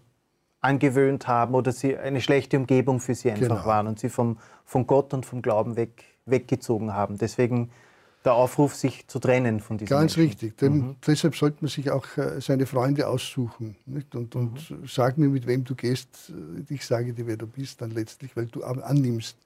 angewöhnt 0.62 1.28
haben 1.28 1.54
oder 1.54 1.72
sie 1.72 1.96
eine 1.96 2.22
schlechte 2.22 2.58
Umgebung 2.58 3.00
für 3.00 3.14
Sie 3.14 3.30
einfach 3.30 3.48
genau. 3.48 3.66
waren 3.66 3.88
und 3.88 4.00
Sie 4.00 4.10
vom, 4.10 4.40
von 4.66 4.88
Gott 4.88 5.14
und 5.14 5.26
vom 5.26 5.42
Glauben 5.42 5.76
weg, 5.76 6.04
weggezogen 6.26 6.94
haben. 6.94 7.18
Deswegen 7.18 7.70
der 8.26 8.34
Aufruf, 8.34 8.76
sich 8.76 9.08
zu 9.08 9.20
trennen 9.20 9.60
von 9.60 9.78
diesen 9.78 9.90
Ganz 9.90 10.18
Menschen. 10.18 10.30
richtig. 10.30 10.58
Denn 10.58 10.74
mhm. 10.74 10.96
Deshalb 11.06 11.36
sollte 11.36 11.58
man 11.62 11.70
sich 11.70 11.92
auch 11.92 12.06
äh, 12.18 12.42
seine 12.42 12.66
Freunde 12.66 13.08
aussuchen. 13.08 13.76
Nicht? 13.86 14.16
Und, 14.16 14.36
und 14.36 14.72
mhm. 14.72 14.88
sag 14.88 15.20
mir, 15.20 15.30
mit 15.30 15.46
wem 15.46 15.64
du 15.64 15.76
gehst. 15.76 16.34
Ich 16.68 16.86
sage 16.86 17.14
dir, 17.14 17.28
wer 17.28 17.38
du 17.38 17.46
bist, 17.46 17.82
dann 17.82 17.92
letztlich, 17.92 18.36
weil 18.36 18.48
du 18.48 18.64
annimmst, 18.64 19.38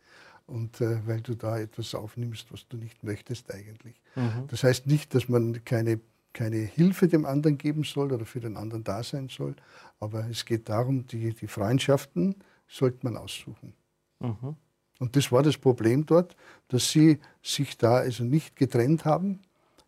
und 0.49 0.81
äh, 0.81 1.05
weil 1.07 1.21
du 1.21 1.35
da 1.35 1.59
etwas 1.59 1.95
aufnimmst, 1.95 2.51
was 2.51 2.67
du 2.67 2.77
nicht 2.77 3.03
möchtest 3.03 3.53
eigentlich. 3.53 3.95
Mhm. 4.15 4.47
Das 4.47 4.63
heißt 4.63 4.87
nicht, 4.87 5.13
dass 5.13 5.29
man 5.29 5.63
keine, 5.63 5.99
keine 6.33 6.57
Hilfe 6.57 7.07
dem 7.07 7.25
anderen 7.25 7.57
geben 7.57 7.83
soll 7.83 8.11
oder 8.11 8.25
für 8.25 8.39
den 8.39 8.57
anderen 8.57 8.83
da 8.83 9.03
sein 9.03 9.29
soll, 9.29 9.55
aber 9.99 10.27
es 10.29 10.45
geht 10.45 10.69
darum, 10.69 11.07
die, 11.07 11.33
die 11.33 11.47
Freundschaften 11.47 12.35
sollte 12.67 12.99
man 13.03 13.17
aussuchen. 13.17 13.73
Mhm. 14.19 14.55
Und 14.99 15.15
das 15.15 15.31
war 15.31 15.43
das 15.43 15.57
Problem 15.57 16.05
dort, 16.05 16.35
dass 16.67 16.91
sie 16.91 17.19
sich 17.41 17.77
da 17.77 17.97
also 17.97 18.23
nicht 18.23 18.55
getrennt 18.55 19.05
haben 19.05 19.39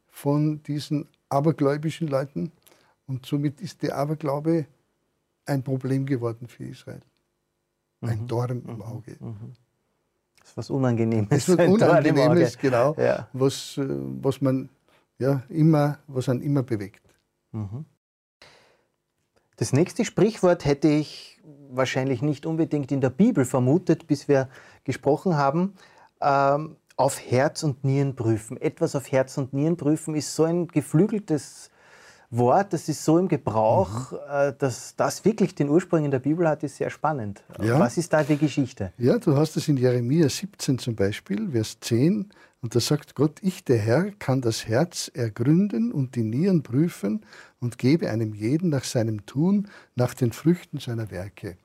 von 0.07 0.63
diesen 0.63 1.07
abergläubischen 1.29 2.07
Leuten 2.07 2.51
und 3.07 3.25
somit 3.25 3.59
ist 3.61 3.81
der 3.81 3.97
Aberglaube 3.97 4.67
ein 5.45 5.63
Problem 5.63 6.05
geworden 6.05 6.47
für 6.47 6.65
Israel. 6.65 7.01
Ein 8.01 8.21
mhm. 8.21 8.27
Dorn 8.27 8.63
im 8.65 8.75
mhm. 8.75 8.81
Auge. 8.81 9.17
Mhm. 9.19 9.53
Das 10.41 10.49
ist 10.49 10.57
was 10.57 10.69
Unangenehmes. 10.69 11.29
Das 11.29 11.47
ist 11.47 11.57
was 11.57 11.67
Unangenehmes, 11.69 12.57
genau, 12.57 12.95
ja. 12.97 13.27
was, 13.33 13.77
äh, 13.77 13.85
was 13.87 14.41
man 14.41 14.69
ja, 15.17 15.43
immer, 15.49 15.99
was 16.07 16.27
einen 16.29 16.41
immer 16.41 16.63
bewegt. 16.63 17.01
Mhm. 17.51 17.85
Das 19.55 19.71
nächste 19.73 20.03
Sprichwort 20.03 20.65
hätte 20.65 20.87
ich 20.87 21.39
wahrscheinlich 21.69 22.21
nicht 22.21 22.45
unbedingt 22.45 22.91
in 22.91 23.01
der 23.01 23.11
Bibel 23.11 23.45
vermutet, 23.45 24.07
bis 24.07 24.27
wir 24.27 24.49
gesprochen 24.83 25.37
haben. 25.37 25.75
Ähm, 26.19 26.77
auf 26.97 27.19
Herz 27.19 27.63
und 27.63 27.83
Nieren 27.83 28.15
prüfen. 28.15 28.57
Etwas 28.57 28.95
auf 28.95 29.11
Herz 29.11 29.37
und 29.37 29.53
Nieren 29.53 29.77
prüfen 29.77 30.15
ist 30.15 30.35
so 30.35 30.43
ein 30.43 30.67
geflügeltes 30.67 31.69
Wort, 32.31 32.71
das 32.71 32.87
ist 32.87 33.03
so 33.03 33.19
im 33.19 33.27
Gebrauch, 33.27 34.11
mhm. 34.11 34.17
Äh, 34.31 34.53
dass 34.57 34.95
das 34.95 35.23
wirklich 35.25 35.53
den 35.53 35.69
Ursprung 35.69 36.05
in 36.05 36.11
der 36.11 36.19
Bibel 36.19 36.47
hat, 36.47 36.63
ist 36.63 36.77
sehr 36.77 36.89
spannend. 36.89 37.43
Ja. 37.61 37.77
Was 37.77 37.97
ist 37.97 38.13
da 38.13 38.23
die 38.23 38.37
Geschichte? 38.37 38.93
Ja, 38.97 39.17
du 39.17 39.35
hast 39.35 39.57
es 39.57 39.67
in 39.67 39.77
Jeremia 39.77 40.29
17 40.29 40.79
zum 40.79 40.95
Beispiel, 40.95 41.51
Vers 41.51 41.77
10, 41.81 42.31
und 42.61 42.75
da 42.75 42.79
sagt 42.79 43.15
Gott, 43.15 43.39
ich, 43.41 43.63
der 43.63 43.79
Herr, 43.79 44.11
kann 44.11 44.41
das 44.41 44.67
Herz 44.67 45.11
ergründen 45.13 45.91
und 45.91 46.15
die 46.15 46.23
Nieren 46.23 46.61
prüfen 46.61 47.25
und 47.59 47.77
gebe 47.77 48.09
einem 48.09 48.33
jeden 48.33 48.69
nach 48.69 48.83
seinem 48.83 49.25
Tun, 49.25 49.67
nach 49.95 50.13
den 50.13 50.31
Früchten 50.31 50.77
seiner 50.77 51.09
Werke. 51.09 51.57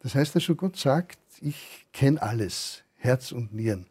Das 0.00 0.14
heißt 0.14 0.34
also, 0.36 0.54
Gott 0.54 0.76
sagt, 0.76 1.18
ich 1.40 1.86
kenne 1.92 2.20
alles, 2.20 2.82
Herz 2.96 3.32
und 3.32 3.54
Nieren. 3.54 3.86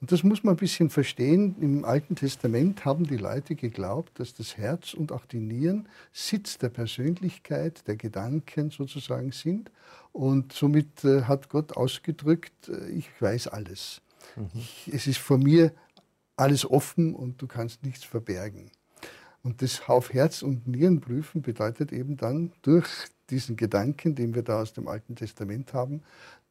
Und 0.00 0.12
das 0.12 0.22
muss 0.22 0.44
man 0.44 0.54
ein 0.54 0.58
bisschen 0.58 0.90
verstehen. 0.90 1.56
Im 1.60 1.84
Alten 1.84 2.14
Testament 2.14 2.84
haben 2.84 3.04
die 3.04 3.16
Leute 3.16 3.56
geglaubt, 3.56 4.20
dass 4.20 4.32
das 4.32 4.56
Herz 4.56 4.94
und 4.94 5.10
auch 5.10 5.26
die 5.26 5.40
Nieren 5.40 5.88
Sitz 6.12 6.56
der 6.58 6.68
Persönlichkeit, 6.68 7.86
der 7.88 7.96
Gedanken 7.96 8.70
sozusagen 8.70 9.32
sind. 9.32 9.72
Und 10.12 10.52
somit 10.52 11.04
äh, 11.04 11.22
hat 11.22 11.48
Gott 11.48 11.76
ausgedrückt, 11.76 12.68
äh, 12.68 12.90
ich 12.90 13.08
weiß 13.20 13.48
alles. 13.48 14.00
Mhm. 14.36 14.48
Ich, 14.54 14.90
es 14.92 15.06
ist 15.08 15.18
vor 15.18 15.38
mir 15.38 15.72
alles 16.36 16.64
offen 16.68 17.14
und 17.14 17.42
du 17.42 17.48
kannst 17.48 17.84
nichts 17.84 18.04
verbergen. 18.04 18.70
Und 19.42 19.62
das 19.62 19.88
auf 19.88 20.12
Herz 20.12 20.42
und 20.42 20.68
Nieren 20.68 21.00
prüfen 21.00 21.42
bedeutet 21.42 21.92
eben 21.92 22.16
dann 22.16 22.52
durch 22.62 22.88
diesen 23.30 23.56
Gedanken, 23.56 24.14
den 24.14 24.34
wir 24.34 24.42
da 24.42 24.62
aus 24.62 24.72
dem 24.72 24.88
Alten 24.88 25.16
Testament 25.16 25.74
haben, 25.74 26.02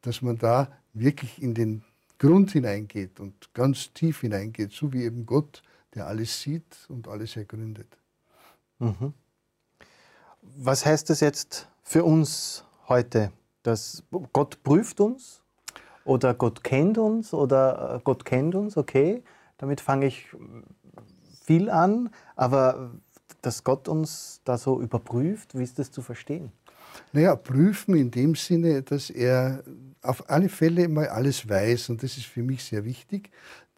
dass 0.02 0.22
man 0.22 0.36
da 0.36 0.70
wirklich 0.92 1.42
in 1.42 1.54
den 1.54 1.82
Grund 2.18 2.50
hineingeht 2.52 3.20
und 3.20 3.52
ganz 3.54 3.92
tief 3.92 4.20
hineingeht, 4.20 4.72
so 4.72 4.92
wie 4.92 5.04
eben 5.04 5.24
Gott, 5.24 5.62
der 5.94 6.06
alles 6.06 6.40
sieht 6.40 6.86
und 6.88 7.08
alles 7.08 7.36
ergründet. 7.36 7.86
Mhm. 8.78 9.14
Was 10.42 10.84
heißt 10.84 11.10
das 11.10 11.20
jetzt 11.20 11.68
für 11.82 12.04
uns 12.04 12.64
heute? 12.88 13.32
Dass 13.62 14.02
Gott 14.32 14.62
prüft 14.62 15.00
uns 15.00 15.42
oder 16.04 16.34
Gott 16.34 16.64
kennt 16.64 16.98
uns 16.98 17.34
oder 17.34 17.96
äh, 17.96 18.00
Gott 18.02 18.24
kennt 18.24 18.54
uns, 18.54 18.76
okay, 18.76 19.22
damit 19.58 19.80
fange 19.80 20.06
ich 20.06 20.26
viel 21.44 21.70
an, 21.70 22.10
aber 22.36 22.92
dass 23.42 23.64
Gott 23.64 23.88
uns 23.88 24.40
da 24.44 24.58
so 24.58 24.80
überprüft, 24.80 25.56
wie 25.56 25.62
ist 25.62 25.78
das 25.78 25.90
zu 25.90 26.02
verstehen? 26.02 26.52
Naja, 27.12 27.36
prüfen 27.36 27.94
in 27.96 28.10
dem 28.10 28.34
Sinne, 28.34 28.82
dass 28.82 29.10
er 29.10 29.62
auf 30.02 30.30
alle 30.30 30.48
Fälle 30.48 30.88
mal 30.88 31.08
alles 31.08 31.48
weiß 31.48 31.90
und 31.90 32.02
das 32.02 32.16
ist 32.16 32.26
für 32.26 32.42
mich 32.42 32.64
sehr 32.64 32.84
wichtig, 32.84 33.30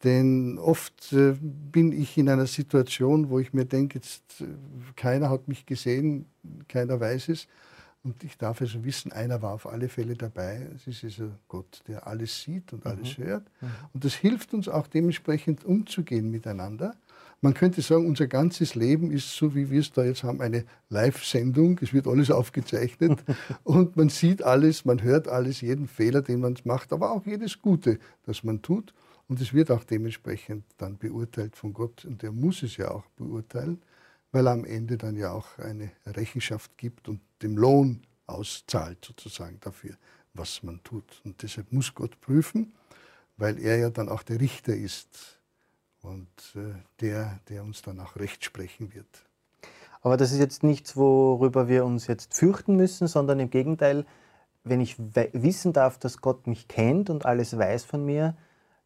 denn 0.04 0.58
oft 0.58 1.12
äh, 1.12 1.34
bin 1.40 1.92
ich 1.92 2.16
in 2.16 2.28
einer 2.28 2.46
Situation, 2.46 3.30
wo 3.30 3.38
ich 3.38 3.52
mir 3.52 3.66
denke, 3.66 3.98
jetzt 3.98 4.22
äh, 4.40 4.44
keiner 4.96 5.30
hat 5.30 5.48
mich 5.48 5.66
gesehen, 5.66 6.26
keiner 6.68 6.98
weiß 7.00 7.28
es 7.28 7.48
und 8.02 8.24
ich 8.24 8.38
darf 8.38 8.62
also 8.62 8.82
wissen, 8.84 9.12
einer 9.12 9.42
war 9.42 9.52
auf 9.52 9.66
alle 9.66 9.88
Fälle 9.88 10.14
dabei. 10.14 10.66
Es 10.74 10.86
ist 10.86 11.04
also 11.04 11.32
Gott, 11.48 11.82
der 11.86 12.06
alles 12.06 12.42
sieht 12.42 12.72
und 12.72 12.86
alles 12.86 13.18
mhm. 13.18 13.24
hört. 13.24 13.44
Mhm. 13.60 13.68
Und 13.92 14.04
das 14.04 14.14
hilft 14.14 14.54
uns 14.54 14.68
auch 14.68 14.86
dementsprechend 14.86 15.64
umzugehen 15.64 16.30
miteinander. 16.30 16.94
Man 17.42 17.54
könnte 17.54 17.80
sagen, 17.80 18.06
unser 18.06 18.26
ganzes 18.26 18.74
Leben 18.74 19.10
ist 19.10 19.34
so, 19.34 19.54
wie 19.54 19.70
wir 19.70 19.80
es 19.80 19.92
da 19.92 20.04
jetzt 20.04 20.24
haben, 20.24 20.42
eine 20.42 20.66
Live-Sendung. 20.90 21.78
Es 21.80 21.94
wird 21.94 22.06
alles 22.06 22.30
aufgezeichnet 22.30 23.24
und 23.64 23.96
man 23.96 24.10
sieht 24.10 24.42
alles, 24.42 24.84
man 24.84 25.02
hört 25.02 25.26
alles, 25.26 25.62
jeden 25.62 25.88
Fehler, 25.88 26.20
den 26.20 26.40
man 26.40 26.58
macht, 26.64 26.92
aber 26.92 27.12
auch 27.12 27.24
jedes 27.24 27.62
Gute, 27.62 27.98
das 28.26 28.44
man 28.44 28.60
tut. 28.60 28.92
Und 29.26 29.40
es 29.40 29.54
wird 29.54 29.70
auch 29.70 29.84
dementsprechend 29.84 30.64
dann 30.76 30.98
beurteilt 30.98 31.56
von 31.56 31.72
Gott 31.72 32.04
und 32.04 32.22
er 32.22 32.32
muss 32.32 32.62
es 32.62 32.76
ja 32.76 32.90
auch 32.90 33.06
beurteilen, 33.16 33.80
weil 34.32 34.46
er 34.46 34.52
am 34.52 34.66
Ende 34.66 34.98
dann 34.98 35.16
ja 35.16 35.32
auch 35.32 35.58
eine 35.58 35.92
Rechenschaft 36.04 36.76
gibt 36.76 37.08
und 37.08 37.20
dem 37.40 37.56
Lohn 37.56 38.02
auszahlt 38.26 39.02
sozusagen 39.02 39.58
dafür, 39.60 39.94
was 40.34 40.62
man 40.62 40.82
tut. 40.82 41.22
Und 41.24 41.42
deshalb 41.42 41.72
muss 41.72 41.94
Gott 41.94 42.20
prüfen, 42.20 42.74
weil 43.38 43.58
er 43.58 43.78
ja 43.78 43.88
dann 43.88 44.10
auch 44.10 44.24
der 44.24 44.40
Richter 44.40 44.76
ist 44.76 45.39
und 46.02 46.28
äh, 46.54 46.74
der, 47.00 47.40
der 47.48 47.62
uns 47.62 47.82
dann 47.82 48.00
auch 48.00 48.16
Recht 48.16 48.44
sprechen 48.44 48.94
wird. 48.94 49.24
Aber 50.02 50.16
das 50.16 50.32
ist 50.32 50.38
jetzt 50.38 50.62
nichts, 50.62 50.96
worüber 50.96 51.68
wir 51.68 51.84
uns 51.84 52.06
jetzt 52.06 52.34
fürchten 52.34 52.76
müssen, 52.76 53.06
sondern 53.06 53.38
im 53.38 53.50
Gegenteil, 53.50 54.06
wenn 54.64 54.80
ich 54.80 54.96
wissen 54.98 55.72
darf, 55.72 55.98
dass 55.98 56.20
Gott 56.20 56.46
mich 56.46 56.68
kennt 56.68 57.10
und 57.10 57.26
alles 57.26 57.56
weiß 57.56 57.84
von 57.84 58.04
mir, 58.04 58.34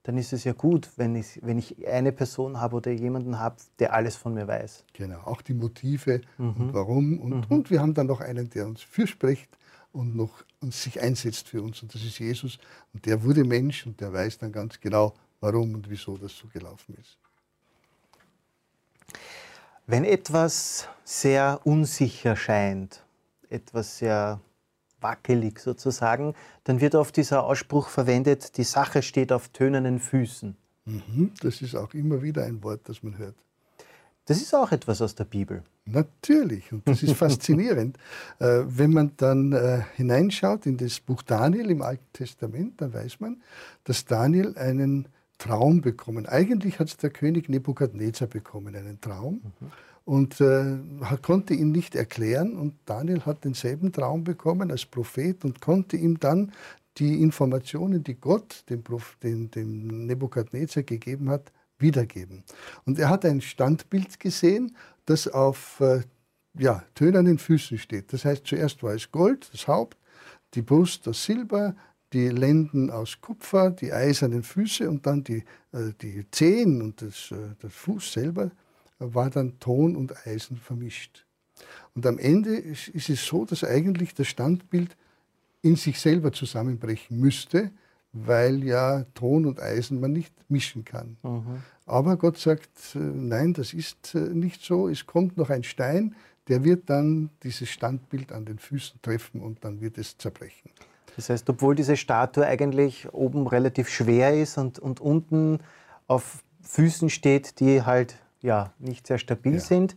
dann 0.04 0.18
ist 0.18 0.32
es 0.32 0.44
ja 0.44 0.52
gut, 0.52 0.90
wenn 0.96 1.16
ich, 1.16 1.40
wenn 1.42 1.58
ich 1.58 1.88
eine 1.88 2.12
Person 2.12 2.60
habe 2.60 2.76
oder 2.76 2.90
jemanden 2.90 3.38
habe, 3.38 3.56
der 3.78 3.94
alles 3.94 4.16
von 4.16 4.34
mir 4.34 4.46
weiß. 4.46 4.84
Genau, 4.92 5.20
auch 5.20 5.40
die 5.40 5.54
Motive 5.54 6.20
mhm. 6.36 6.52
und 6.58 6.74
warum. 6.74 7.18
Und, 7.18 7.48
mhm. 7.48 7.56
und 7.56 7.70
wir 7.70 7.80
haben 7.80 7.94
dann 7.94 8.06
noch 8.06 8.20
einen, 8.20 8.50
der 8.50 8.66
uns 8.66 8.82
fürspricht 8.82 9.56
und 9.92 10.14
noch 10.14 10.44
uns 10.60 10.82
sich 10.82 11.00
einsetzt 11.00 11.48
für 11.48 11.62
uns. 11.62 11.82
Und 11.82 11.94
das 11.94 12.02
ist 12.02 12.18
Jesus. 12.18 12.58
Und 12.92 13.06
der 13.06 13.22
wurde 13.22 13.44
Mensch 13.44 13.86
und 13.86 14.00
der 14.00 14.12
weiß 14.12 14.38
dann 14.38 14.52
ganz 14.52 14.78
genau, 14.78 15.14
warum 15.44 15.74
und 15.74 15.90
wieso 15.90 16.16
das 16.16 16.34
so 16.34 16.48
gelaufen 16.48 16.96
ist. 16.98 17.18
Wenn 19.86 20.04
etwas 20.04 20.88
sehr 21.04 21.60
unsicher 21.64 22.34
scheint, 22.34 23.04
etwas 23.50 23.98
sehr 23.98 24.40
wackelig 25.00 25.60
sozusagen, 25.60 26.34
dann 26.64 26.80
wird 26.80 26.94
oft 26.94 27.14
dieser 27.18 27.44
Ausspruch 27.44 27.88
verwendet, 27.88 28.56
die 28.56 28.64
Sache 28.64 29.02
steht 29.02 29.30
auf 29.32 29.50
tönernen 29.50 30.00
Füßen. 30.00 30.56
Mhm, 30.86 31.32
das 31.42 31.60
ist 31.60 31.74
auch 31.74 31.92
immer 31.92 32.22
wieder 32.22 32.44
ein 32.44 32.62
Wort, 32.62 32.80
das 32.84 33.02
man 33.02 33.18
hört. 33.18 33.36
Das 34.24 34.40
ist 34.40 34.54
auch 34.54 34.72
etwas 34.72 35.02
aus 35.02 35.14
der 35.14 35.24
Bibel. 35.24 35.62
Natürlich, 35.84 36.72
und 36.72 36.88
das 36.88 37.02
ist 37.02 37.16
faszinierend. 37.24 37.98
Äh, 38.38 38.62
wenn 38.64 38.94
man 38.94 39.12
dann 39.18 39.52
äh, 39.52 39.82
hineinschaut 39.96 40.64
in 40.64 40.78
das 40.78 41.00
Buch 41.00 41.20
Daniel 41.22 41.70
im 41.70 41.82
Alten 41.82 42.06
Testament, 42.14 42.80
dann 42.80 42.94
weiß 42.94 43.20
man, 43.20 43.42
dass 43.84 44.06
Daniel 44.06 44.56
einen 44.56 45.08
Traum 45.38 45.80
bekommen. 45.80 46.26
Eigentlich 46.26 46.78
hat 46.78 47.02
der 47.02 47.10
König 47.10 47.48
Nebukadnezar 47.48 48.28
bekommen, 48.28 48.74
einen 48.74 49.00
Traum. 49.00 49.40
Mhm. 49.60 49.70
Und 50.04 50.40
äh, 50.40 50.76
konnte 51.22 51.54
ihn 51.54 51.72
nicht 51.72 51.94
erklären. 51.94 52.56
Und 52.56 52.74
Daniel 52.84 53.22
hat 53.22 53.44
denselben 53.44 53.90
Traum 53.90 54.22
bekommen 54.22 54.70
als 54.70 54.84
Prophet 54.84 55.44
und 55.44 55.60
konnte 55.60 55.96
ihm 55.96 56.20
dann 56.20 56.52
die 56.98 57.22
Informationen, 57.22 58.04
die 58.04 58.14
Gott 58.14 58.64
dem, 58.68 58.84
dem, 59.22 59.50
dem 59.50 60.06
Nebukadnezar 60.06 60.82
gegeben 60.82 61.30
hat, 61.30 61.52
wiedergeben. 61.78 62.44
Und 62.84 62.98
er 62.98 63.08
hat 63.08 63.24
ein 63.24 63.40
Standbild 63.40 64.20
gesehen, 64.20 64.76
das 65.06 65.26
auf 65.26 65.80
äh, 65.80 66.02
ja, 66.58 66.84
tönernen 66.94 67.38
Füßen 67.38 67.78
steht. 67.78 68.12
Das 68.12 68.24
heißt, 68.24 68.46
zuerst 68.46 68.82
war 68.82 68.94
es 68.94 69.10
Gold, 69.10 69.48
das 69.52 69.66
Haupt, 69.66 69.98
die 70.54 70.62
Brust 70.62 71.08
aus 71.08 71.24
Silber, 71.24 71.74
die 72.14 72.28
Lenden 72.28 72.90
aus 72.90 73.20
Kupfer, 73.20 73.70
die 73.70 73.92
eisernen 73.92 74.42
Füße 74.42 74.88
und 74.88 75.04
dann 75.06 75.24
die, 75.24 75.44
äh, 75.72 75.92
die 76.00 76.24
Zehen 76.30 76.80
und 76.80 77.02
das, 77.02 77.30
äh, 77.32 77.54
das 77.60 77.74
Fuß 77.74 78.12
selber 78.12 78.50
war 78.98 79.28
dann 79.28 79.58
Ton 79.58 79.96
und 79.96 80.26
Eisen 80.26 80.56
vermischt. 80.56 81.26
Und 81.94 82.06
am 82.06 82.18
Ende 82.18 82.56
ist, 82.56 82.88
ist 82.88 83.10
es 83.10 83.26
so, 83.26 83.44
dass 83.44 83.64
eigentlich 83.64 84.14
das 84.14 84.28
Standbild 84.28 84.96
in 85.62 85.76
sich 85.76 86.00
selber 86.00 86.32
zusammenbrechen 86.32 87.18
müsste, 87.18 87.70
weil 88.12 88.62
ja 88.62 89.04
Ton 89.14 89.44
und 89.44 89.60
Eisen 89.60 90.00
man 90.00 90.12
nicht 90.12 90.32
mischen 90.48 90.84
kann. 90.84 91.16
Mhm. 91.22 91.62
Aber 91.86 92.16
Gott 92.16 92.38
sagt, 92.38 92.94
äh, 92.94 92.98
nein, 92.98 93.52
das 93.54 93.74
ist 93.74 94.14
äh, 94.14 94.20
nicht 94.20 94.62
so. 94.62 94.88
Es 94.88 95.06
kommt 95.06 95.36
noch 95.36 95.50
ein 95.50 95.64
Stein, 95.64 96.14
der 96.48 96.62
wird 96.62 96.88
dann 96.90 97.30
dieses 97.42 97.70
Standbild 97.70 98.30
an 98.30 98.44
den 98.44 98.58
Füßen 98.58 99.00
treffen 99.02 99.40
und 99.40 99.64
dann 99.64 99.80
wird 99.80 99.98
es 99.98 100.16
zerbrechen. 100.16 100.70
Das 101.16 101.30
heißt, 101.30 101.48
obwohl 101.50 101.74
diese 101.74 101.96
Statue 101.96 102.46
eigentlich 102.46 103.12
oben 103.12 103.46
relativ 103.46 103.88
schwer 103.88 104.34
ist 104.40 104.58
und, 104.58 104.78
und 104.78 105.00
unten 105.00 105.60
auf 106.06 106.42
Füßen 106.62 107.10
steht, 107.10 107.60
die 107.60 107.82
halt 107.82 108.16
ja, 108.40 108.72
nicht 108.78 109.06
sehr 109.06 109.18
stabil 109.18 109.54
ja. 109.54 109.60
sind, 109.60 109.96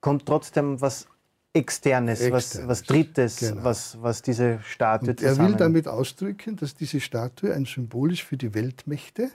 kommt 0.00 0.26
trotzdem 0.26 0.80
was 0.80 1.06
Externes, 1.52 2.20
Externes. 2.20 2.58
Was, 2.58 2.68
was 2.68 2.82
Drittes, 2.82 3.36
genau. 3.38 3.64
was, 3.64 4.02
was 4.02 4.22
diese 4.22 4.60
Statue 4.62 5.10
Und 5.10 5.22
Er 5.22 5.38
will 5.38 5.54
damit 5.54 5.88
ausdrücken, 5.88 6.56
dass 6.56 6.74
diese 6.74 7.00
Statue 7.00 7.52
ein 7.52 7.64
Symbol 7.64 8.12
ist 8.12 8.22
für 8.22 8.36
die 8.36 8.52
Weltmächte. 8.54 9.30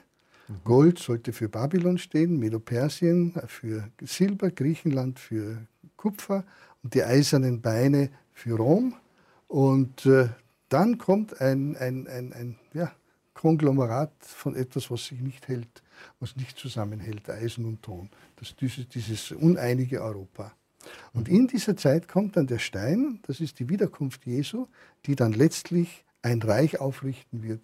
Gold 0.64 0.98
sollte 0.98 1.32
für 1.32 1.48
Babylon 1.48 1.98
stehen, 1.98 2.38
Medo-Persien 2.38 3.34
für 3.46 3.88
Silber, 4.02 4.50
Griechenland 4.50 5.18
für 5.18 5.58
Kupfer 5.96 6.44
und 6.82 6.94
die 6.94 7.02
eisernen 7.02 7.60
Beine 7.60 8.10
für 8.32 8.56
Rom. 8.56 8.94
Und 9.48 10.04
äh, 10.06 10.28
dann 10.72 10.98
kommt 10.98 11.40
ein, 11.40 11.76
ein, 11.76 12.06
ein, 12.06 12.32
ein 12.32 12.58
ja, 12.72 12.92
Konglomerat 13.34 14.12
von 14.20 14.54
etwas, 14.54 14.90
was 14.90 15.06
sich 15.06 15.20
nicht 15.20 15.48
hält, 15.48 15.82
was 16.20 16.36
nicht 16.36 16.58
zusammenhält, 16.58 17.28
Eisen 17.28 17.64
und 17.64 17.82
Ton. 17.82 18.10
Das, 18.36 18.54
dieses, 18.56 18.88
dieses 18.88 19.32
uneinige 19.32 20.02
Europa. 20.02 20.52
Und 21.12 21.28
in 21.28 21.46
dieser 21.46 21.76
Zeit 21.76 22.08
kommt 22.08 22.36
dann 22.36 22.46
der 22.46 22.58
Stein, 22.58 23.20
das 23.26 23.40
ist 23.40 23.58
die 23.60 23.68
Wiederkunft 23.68 24.26
Jesu, 24.26 24.66
die 25.06 25.14
dann 25.14 25.32
letztlich 25.32 26.04
ein 26.22 26.42
Reich 26.42 26.80
aufrichten 26.80 27.42
wird, 27.42 27.60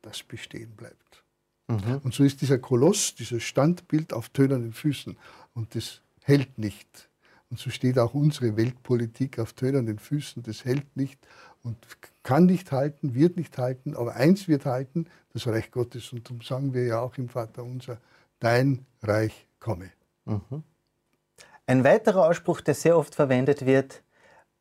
das 0.00 0.22
bestehen 0.22 0.70
bleibt. 0.76 1.24
Mhm. 1.68 2.00
Und 2.02 2.14
so 2.14 2.24
ist 2.24 2.40
dieser 2.40 2.58
Koloss, 2.58 3.14
dieses 3.14 3.42
Standbild 3.42 4.12
auf 4.12 4.28
tönernen 4.30 4.72
Füßen. 4.72 5.16
Und 5.54 5.74
das 5.74 6.00
hält 6.22 6.58
nicht. 6.58 7.08
Und 7.50 7.58
so 7.58 7.70
steht 7.70 7.98
auch 7.98 8.14
unsere 8.14 8.56
Weltpolitik 8.56 9.38
auf 9.38 9.52
tönernen 9.52 9.98
Füßen. 9.98 10.42
Das 10.42 10.64
hält 10.64 10.96
nicht 10.96 11.18
und 11.62 11.76
kann 12.22 12.46
nicht 12.46 12.72
halten, 12.72 13.14
wird 13.14 13.36
nicht 13.36 13.56
halten. 13.58 13.96
Aber 13.96 14.14
eins 14.14 14.48
wird 14.48 14.66
halten, 14.66 15.06
das 15.32 15.46
Reich 15.46 15.70
Gottes. 15.70 16.12
Und 16.12 16.28
darum 16.28 16.42
sagen 16.42 16.74
wir 16.74 16.84
ja 16.84 17.00
auch 17.00 17.16
im 17.18 17.28
Vater 17.28 17.62
unser, 17.62 17.98
dein 18.40 18.86
Reich 19.02 19.46
komme. 19.60 19.90
Mhm. 20.24 20.62
Ein 21.66 21.84
weiterer 21.84 22.26
Ausspruch, 22.28 22.60
der 22.60 22.74
sehr 22.74 22.96
oft 22.96 23.14
verwendet 23.14 23.64
wird, 23.64 24.02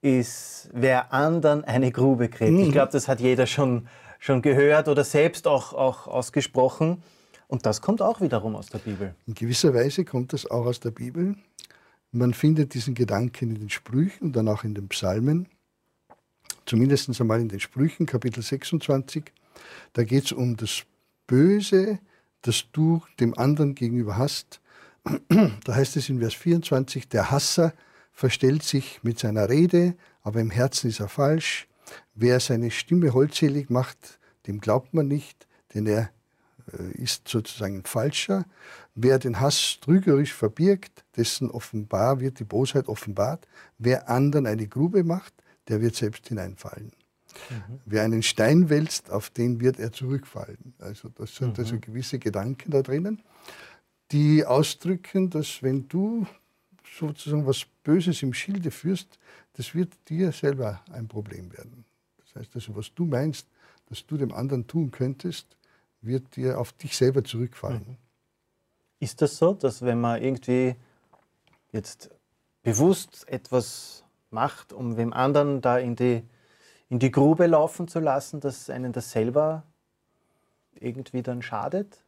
ist, 0.01 0.69
wer 0.73 1.13
anderen 1.13 1.63
eine 1.63 1.91
Grube 1.91 2.29
gräbt. 2.29 2.51
Mhm. 2.51 2.59
Ich 2.59 2.71
glaube, 2.71 2.91
das 2.91 3.07
hat 3.07 3.19
jeder 3.19 3.47
schon, 3.47 3.87
schon 4.19 4.41
gehört 4.41 4.87
oder 4.87 5.03
selbst 5.03 5.47
auch, 5.47 5.73
auch 5.73 6.07
ausgesprochen. 6.07 7.03
Und 7.47 7.65
das 7.65 7.81
kommt 7.81 8.01
auch 8.01 8.21
wiederum 8.21 8.55
aus 8.55 8.67
der 8.67 8.79
Bibel. 8.79 9.13
In 9.27 9.33
gewisser 9.33 9.73
Weise 9.73 10.05
kommt 10.05 10.33
das 10.33 10.49
auch 10.49 10.65
aus 10.65 10.79
der 10.79 10.91
Bibel. 10.91 11.35
Man 12.11 12.33
findet 12.33 12.73
diesen 12.73 12.93
Gedanken 12.93 13.49
in 13.49 13.59
den 13.59 13.69
Sprüchen 13.69 14.27
und 14.27 14.35
dann 14.35 14.47
auch 14.47 14.63
in 14.63 14.73
den 14.73 14.87
Psalmen. 14.87 15.47
Zumindest 16.71 17.19
einmal 17.19 17.41
in 17.41 17.49
den 17.49 17.59
Sprüchen, 17.59 18.05
Kapitel 18.05 18.41
26. 18.41 19.25
Da 19.91 20.05
geht 20.05 20.23
es 20.23 20.31
um 20.31 20.55
das 20.55 20.83
Böse, 21.27 21.99
das 22.43 22.63
du 22.71 23.03
dem 23.19 23.37
anderen 23.37 23.75
gegenüber 23.75 24.15
hast, 24.15 24.61
da 25.65 25.75
heißt 25.75 25.97
es 25.97 26.07
in 26.07 26.19
Vers 26.19 26.33
24, 26.33 27.09
der 27.09 27.29
Hasser 27.29 27.73
verstellt 28.13 28.63
sich 28.63 29.03
mit 29.03 29.19
seiner 29.19 29.49
Rede, 29.49 29.95
aber 30.21 30.39
im 30.39 30.49
Herzen 30.49 30.89
ist 30.89 31.01
er 31.01 31.09
falsch. 31.09 31.67
Wer 32.15 32.39
seine 32.39 32.71
Stimme 32.71 33.13
holdselig 33.13 33.69
macht, 33.69 34.17
dem 34.47 34.61
glaubt 34.61 34.93
man 34.93 35.09
nicht, 35.09 35.47
denn 35.73 35.85
er 35.85 36.09
äh, 36.71 36.89
ist 36.93 37.27
sozusagen 37.27 37.79
ein 37.79 37.85
Falscher. 37.85 38.45
Wer 38.95 39.19
den 39.19 39.41
Hass 39.41 39.79
trügerisch 39.81 40.33
verbirgt, 40.33 41.03
dessen 41.17 41.51
offenbar 41.51 42.21
wird 42.21 42.39
die 42.39 42.45
Bosheit 42.45 42.87
offenbart. 42.87 43.45
Wer 43.77 44.09
anderen 44.09 44.47
eine 44.47 44.69
Grube 44.69 45.03
macht, 45.03 45.33
der 45.67 45.81
wird 45.81 45.95
selbst 45.95 46.27
hineinfallen. 46.27 46.91
Mhm. 47.49 47.79
Wer 47.85 48.03
einen 48.03 48.23
Stein 48.23 48.69
wälzt, 48.69 49.09
auf 49.09 49.29
den 49.29 49.59
wird 49.61 49.79
er 49.79 49.91
zurückfallen. 49.91 50.73
Also 50.79 51.09
das 51.09 51.35
sind 51.35 51.57
mhm. 51.57 51.63
also 51.63 51.79
gewisse 51.79 52.19
Gedanken 52.19 52.71
da 52.71 52.81
drinnen 52.81 53.21
die 54.11 54.45
ausdrücken, 54.45 55.29
dass 55.29 55.63
wenn 55.63 55.87
du 55.87 56.25
sozusagen 56.97 57.45
was 57.45 57.65
Böses 57.83 58.21
im 58.23 58.33
Schilde 58.33 58.71
führst, 58.71 59.19
das 59.53 59.73
wird 59.73 59.93
dir 60.09 60.31
selber 60.31 60.81
ein 60.91 61.07
Problem 61.07 61.51
werden. 61.53 61.85
Das 62.17 62.35
heißt 62.35 62.55
also, 62.55 62.75
was 62.75 62.93
du 62.93 63.05
meinst, 63.05 63.47
dass 63.87 64.05
du 64.05 64.17
dem 64.17 64.33
anderen 64.33 64.67
tun 64.67 64.91
könntest, 64.91 65.57
wird 66.01 66.35
dir 66.35 66.59
auf 66.59 66.73
dich 66.73 66.95
selber 66.95 67.23
zurückfallen. 67.23 67.85
Mhm. 67.87 67.97
Ist 68.99 69.21
das 69.21 69.37
so, 69.37 69.53
dass 69.53 69.81
wenn 69.81 69.99
man 69.99 70.21
irgendwie 70.21 70.75
jetzt 71.71 72.09
bewusst 72.61 73.27
etwas 73.27 74.03
macht, 74.31 74.73
um 74.73 74.97
wem 74.97 75.13
anderen 75.13 75.61
da 75.61 75.77
in 75.77 75.95
die, 75.95 76.23
in 76.89 76.99
die 76.99 77.11
Grube 77.11 77.47
laufen 77.47 77.87
zu 77.87 77.99
lassen, 77.99 78.39
dass 78.39 78.69
einen 78.69 78.91
das 78.91 79.11
selber 79.11 79.63
irgendwie 80.79 81.21
dann 81.21 81.41
schadet? 81.41 82.03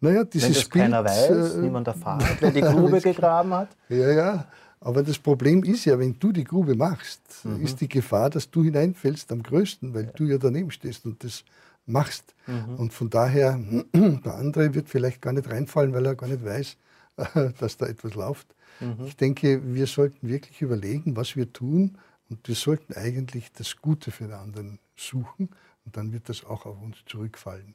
Naja, 0.00 0.24
dieses 0.24 0.48
Wenn 0.48 0.54
das 0.54 0.68
Bild, 0.68 0.84
keiner 0.84 1.04
weiß, 1.04 1.54
äh, 1.54 1.58
niemand 1.58 1.86
erfahrt, 1.86 2.24
wer 2.40 2.50
die 2.50 2.60
Grube 2.60 3.00
gegraben 3.00 3.54
hat. 3.54 3.68
Ja, 3.88 4.10
ja. 4.10 4.46
Aber 4.80 5.02
das 5.02 5.18
Problem 5.18 5.64
ist 5.64 5.86
ja, 5.86 5.98
wenn 5.98 6.18
du 6.18 6.30
die 6.30 6.44
Grube 6.44 6.74
machst, 6.74 7.22
mhm. 7.44 7.62
ist 7.62 7.80
die 7.80 7.88
Gefahr, 7.88 8.28
dass 8.28 8.50
du 8.50 8.62
hineinfällst 8.62 9.32
am 9.32 9.42
größten, 9.42 9.94
weil 9.94 10.04
ja. 10.04 10.10
du 10.10 10.24
ja 10.24 10.36
daneben 10.36 10.70
stehst 10.70 11.06
und 11.06 11.24
das 11.24 11.42
machst. 11.86 12.34
Mhm. 12.46 12.76
Und 12.76 12.92
von 12.92 13.08
daher, 13.08 13.58
der 13.94 14.34
andere 14.34 14.74
wird 14.74 14.90
vielleicht 14.90 15.22
gar 15.22 15.32
nicht 15.32 15.50
reinfallen, 15.50 15.94
weil 15.94 16.04
er 16.04 16.16
gar 16.16 16.28
nicht 16.28 16.44
weiß, 16.44 16.76
dass 17.58 17.78
da 17.78 17.86
etwas 17.86 18.14
läuft. 18.14 18.54
Mhm. 18.80 19.04
Ich 19.06 19.16
denke, 19.16 19.74
wir 19.74 19.86
sollten 19.86 20.28
wirklich 20.28 20.62
überlegen, 20.62 21.16
was 21.16 21.36
wir 21.36 21.52
tun 21.52 21.98
und 22.28 22.46
wir 22.48 22.54
sollten 22.54 22.94
eigentlich 22.94 23.52
das 23.52 23.76
Gute 23.76 24.10
für 24.10 24.24
den 24.24 24.34
anderen 24.34 24.78
suchen 24.96 25.50
und 25.84 25.96
dann 25.96 26.12
wird 26.12 26.28
das 26.28 26.44
auch 26.44 26.66
auf 26.66 26.80
uns 26.80 26.96
zurückfallen. 27.06 27.74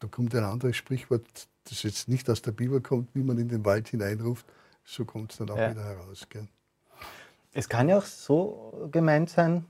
Da 0.00 0.08
kommt 0.08 0.34
ein 0.34 0.44
anderes 0.44 0.76
Sprichwort, 0.76 1.48
das 1.64 1.82
jetzt 1.84 2.08
nicht 2.08 2.28
aus 2.28 2.42
der 2.42 2.52
Bibel 2.52 2.80
kommt, 2.80 3.14
wie 3.14 3.22
man 3.22 3.38
in 3.38 3.48
den 3.48 3.64
Wald 3.64 3.88
hineinruft, 3.88 4.46
so 4.84 5.04
kommt 5.04 5.32
es 5.32 5.38
dann 5.38 5.50
auch 5.50 5.56
ja. 5.56 5.70
wieder 5.70 5.84
heraus. 5.84 6.26
Gell? 6.28 6.48
Es 7.52 7.68
kann 7.68 7.88
ja 7.88 7.98
auch 7.98 8.04
so 8.04 8.88
gemeint 8.90 9.30
sein, 9.30 9.64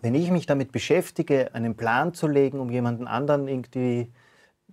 wenn 0.00 0.14
ich 0.14 0.30
mich 0.30 0.46
damit 0.46 0.72
beschäftige, 0.72 1.54
einen 1.54 1.76
Plan 1.76 2.14
zu 2.14 2.26
legen, 2.26 2.60
um 2.60 2.70
jemanden 2.70 3.06
anderen 3.06 3.48
irgendwie 3.48 4.12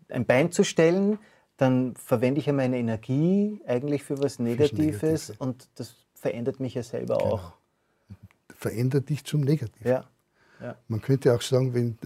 ein 0.09 0.25
Bein 0.25 0.51
zu 0.51 0.63
stellen, 0.63 1.19
dann 1.57 1.95
verwende 1.95 2.39
ich 2.39 2.47
ja 2.47 2.53
meine 2.53 2.77
Energie 2.77 3.61
eigentlich 3.65 4.03
für 4.03 4.19
was 4.21 4.39
Negatives 4.39 5.29
Negative. 5.29 5.37
und 5.39 5.69
das 5.75 5.95
verändert 6.13 6.59
mich 6.59 6.73
ja 6.73 6.83
selber 6.83 7.17
genau. 7.17 7.31
auch. 7.31 7.53
Verändert 8.49 9.09
dich 9.09 9.23
zum 9.23 9.41
Negativen. 9.41 9.87
Ja. 9.87 10.09
ja. 10.61 10.75
Man 10.87 11.01
könnte 11.01 11.33
auch 11.33 11.41
sagen, 11.41 11.73
wenn 11.73 11.97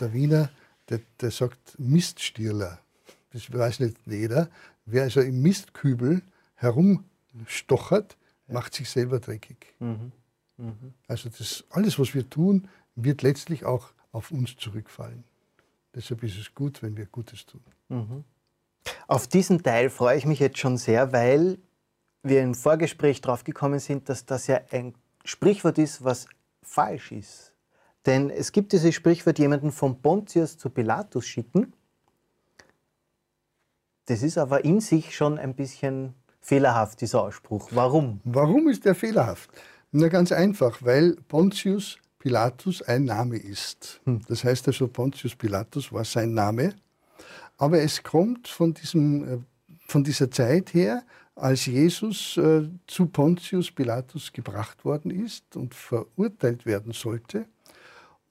der 0.00 0.12
Wiener 0.12 0.50
der, 0.88 1.00
der 1.20 1.30
sagt 1.30 1.78
Miststierler. 1.78 2.80
Das 3.32 3.50
weiß 3.50 3.80
nicht 3.80 3.96
jeder. 4.06 4.48
Wer 4.84 5.04
also 5.04 5.20
im 5.20 5.40
Mistkübel 5.40 6.22
herumstochert, 6.56 8.16
ja. 8.48 8.54
macht 8.54 8.74
sich 8.74 8.90
selber 8.90 9.20
dreckig. 9.20 9.74
Mhm. 9.78 10.12
Mhm. 10.58 10.94
Also 11.08 11.30
das, 11.30 11.64
alles, 11.70 11.98
was 11.98 12.14
wir 12.14 12.28
tun, 12.28 12.68
wird 12.94 13.22
letztlich 13.22 13.64
auch 13.64 13.92
auf 14.12 14.30
uns 14.30 14.56
zurückfallen. 14.56 15.24
Deshalb 15.94 16.22
ist 16.22 16.38
es 16.38 16.54
gut, 16.54 16.82
wenn 16.82 16.96
wir 16.96 17.06
Gutes 17.06 17.46
tun. 17.46 17.62
Mhm. 17.88 18.24
Auf 19.06 19.26
diesen 19.26 19.62
Teil 19.62 19.90
freue 19.90 20.16
ich 20.16 20.26
mich 20.26 20.38
jetzt 20.38 20.58
schon 20.58 20.76
sehr, 20.76 21.12
weil 21.12 21.58
wir 22.22 22.42
im 22.42 22.54
Vorgespräch 22.54 23.20
drauf 23.20 23.44
gekommen 23.44 23.78
sind, 23.78 24.08
dass 24.08 24.24
das 24.24 24.46
ja 24.46 24.60
ein 24.70 24.94
Sprichwort 25.24 25.78
ist, 25.78 26.04
was 26.04 26.26
falsch 26.62 27.12
ist. 27.12 27.52
Denn 28.06 28.30
es 28.30 28.52
gibt 28.52 28.72
dieses 28.72 28.94
Sprichwort, 28.94 29.38
jemanden 29.38 29.72
von 29.72 30.00
Pontius 30.00 30.58
zu 30.58 30.70
Pilatus 30.70 31.26
schicken. 31.26 31.72
Das 34.06 34.22
ist 34.22 34.38
aber 34.38 34.64
in 34.64 34.80
sich 34.80 35.14
schon 35.14 35.38
ein 35.38 35.54
bisschen 35.54 36.14
fehlerhaft, 36.40 37.00
dieser 37.00 37.22
Ausspruch. 37.22 37.68
Warum? 37.72 38.20
Warum 38.24 38.68
ist 38.68 38.84
der 38.84 38.94
fehlerhaft? 38.94 39.50
Na 39.92 40.08
ganz 40.08 40.32
einfach, 40.32 40.78
weil 40.82 41.16
Pontius 41.28 41.98
Pilatus 42.18 42.82
ein 42.82 43.04
Name 43.04 43.36
ist. 43.36 44.00
Hm. 44.04 44.20
Das 44.26 44.44
heißt 44.44 44.66
also, 44.68 44.88
Pontius 44.88 45.36
Pilatus 45.36 45.92
war 45.92 46.04
sein 46.04 46.34
Name. 46.34 46.74
Aber 47.62 47.80
es 47.80 48.02
kommt 48.02 48.48
von, 48.48 48.74
diesem, 48.74 49.22
äh, 49.22 49.38
von 49.86 50.02
dieser 50.02 50.28
Zeit 50.32 50.74
her, 50.74 51.04
als 51.36 51.66
Jesus 51.66 52.36
äh, 52.36 52.68
zu 52.88 53.06
Pontius 53.06 53.70
Pilatus 53.70 54.32
gebracht 54.32 54.84
worden 54.84 55.12
ist 55.12 55.54
und 55.54 55.72
verurteilt 55.72 56.66
werden 56.66 56.92
sollte. 56.92 57.46